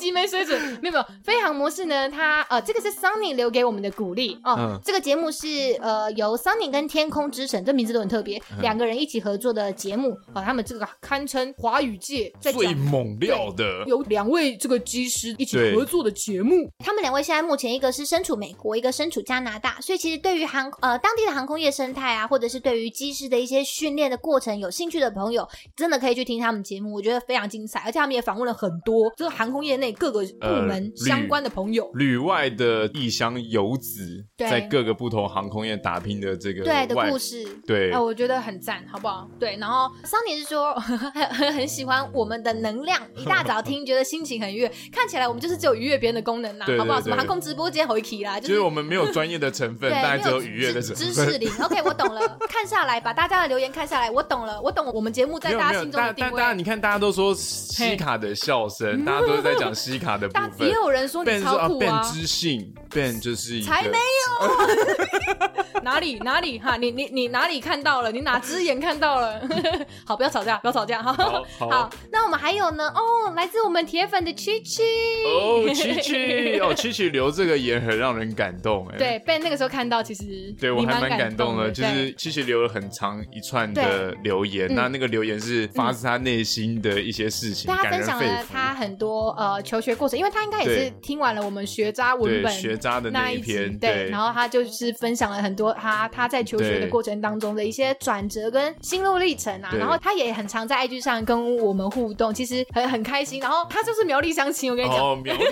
[0.00, 1.04] 级没水准，没有没有。
[1.22, 2.08] 飞航模式呢？
[2.08, 4.80] 它呃，这个是 Sunny 留给我们的鼓励哦。
[4.82, 5.46] 这个节目是
[5.80, 10.42] 呃由 Sunny 跟天空之神，这名字都很特别，两、嗯、个人一起合作的节目啊、呃。
[10.42, 16.70] 他们这个堪称华语界最猛料的，有两位这个机师一起合作的节目。
[16.78, 25.46] 他们两位现在目前一个是身处美国，一个身处加拿大，所以其实对于航呃当地的航空业生态啊，或者是对于机师的一些训练的过程有兴趣的朋友，
[25.76, 39.28] 真的可以去听他们节目，我觉得非常精彩，而且他们也访问了很多这个航空业内各个部门相关的朋友，呃、旅，旅外的异乡游子，在各个不同航空业打拼的这个对的故事，对，呃、我觉得很赞，好不好？
[39.38, 47.00] 对，然后桑尼是说很很 很喜欢我们的能量，一大早听 觉得心情很愉悦，看起来我们就是只有愉悦别人的功能啦，好不好？
[47.00, 51.50] 什么航空直播间回题啦，就是我们没有专业的成分， 大家只有愉悦的成分，知识零。
[51.62, 56.38] OK，我懂了，看下来把大家的留言看下来，我懂了，我懂了我们节目在大家心中的定位。
[56.38, 60.28] 大家你看，大家都说西卡的笑声，大家都是在讲西卡的。
[60.32, 66.76] 但也有人说你超酷啊！Ben 知性，Ben 就是一才没有 哪里哪里哈？
[66.76, 68.12] 你你你哪里看到了？
[68.12, 69.40] 你哪只眼看到了？
[70.04, 71.12] 好，不要吵架，不要吵架哈。
[71.12, 72.86] 好，好，好，那我们还有呢？
[72.88, 74.82] 哦，来自我们铁粉的曲曲
[75.26, 78.98] 哦，曲曲哦，曲曲留这个言很让人感动哎。
[78.98, 103.40] 对，Ben 那个时候看到，其实对我还蛮感动的，就是曲曲留了很长一串的留言，那那个留言是发自他内心的一些事情，他分享了他很多呃求学过程，因为他应该也是听完了我们学渣文本学渣的那一篇，对，然后他就是分享了很多他他在求学的过程当中的一些转折跟心路历程啊，然后他也很常在 IG 上跟我们互动，其实很很开心。
[103.40, 105.44] 然后他就是苗栗相亲，我跟你讲，哦，苗栗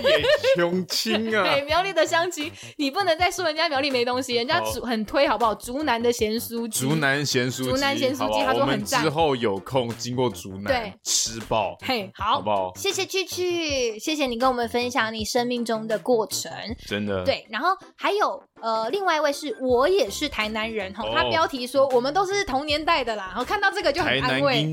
[0.57, 5.55] 相亲啊， 对，苗栗的相亲，你不能再说人家苗栗没东西，人家竹很推好不好？
[5.55, 9.01] 竹南的咸酥鸡，竹南咸酥，竹南咸酥鸡，他说很赞。
[9.01, 12.73] 之后有空经过竹南，对，吃爆，嘿，好，好不好？
[12.75, 16.51] 谢谢曲曲，谢谢谢你跟我们分享你生命中的过程，
[16.87, 17.45] 真的对。
[17.47, 24.63] 然后还有呃，另外一位是我也是台南人哈，他标题说我们都是同年代的啦，然后看到这个就很安慰。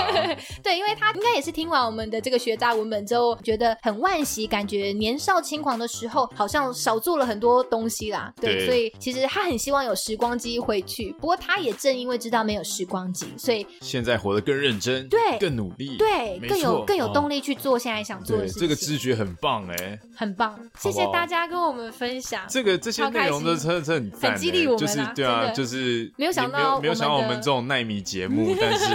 [0.62, 8.32] 对，因为他应该也是听完我们的这个学渣文本之后，觉得很惋惜，感觉年少轻狂的时候好像少做了很多东西啦。
[8.40, 18.62] 对，对所以其实他很希望有时光机回去，不过他也正因为知道没有时光机，所以现在活得更认真，对，更努力，对，更有更有动力去做现在想做的事情。
[18.62, 28.86] 这个知觉很棒哎，很棒，谢谢大家跟我们分享这个这些内容都真的很赞，很激励我们，就是对啊，就是没有想到没有想到我们这种耐米节目， 但是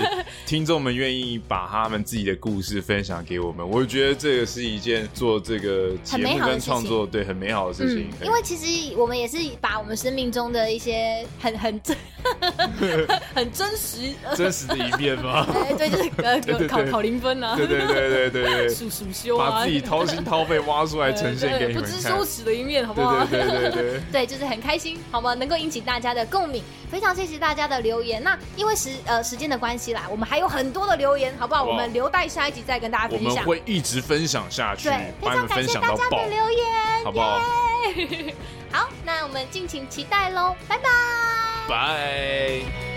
[0.46, 8.10] 听众们愿意把他们自己的故事分享给我们，我觉得这个是一件做这个节目跟创作对很美好的事情。
[8.24, 11.96] 因为其实我们也是把我们生命中的一些很很真
[13.34, 13.98] 很真实
[14.36, 15.46] 真实的一面嘛，
[15.78, 19.50] 对，就是呃考考零分啊，对对对对对对，数数修啊。
[19.52, 23.26] 把自己掏心掏肺挖出来呈现给你们看，不知羞耻的一面，好不好？
[23.26, 24.02] 对对对对。
[24.12, 25.34] 对，对，就是很开心，好吗？
[25.36, 28.24] 能够引起大家的共鸣，非常谢谢大家的留言。
[28.24, 31.64] 那因为时呃时间的关系啦，我们还有很多的留言，好不好？
[31.64, 33.30] 我们留待下一集再跟大家分享。
[33.30, 37.40] 我们会一直分享下去，对，非常感谢大家的留言，好不好？
[38.72, 40.90] 好，那我们敬请期待喽，拜拜，
[41.70, 42.95] 拜。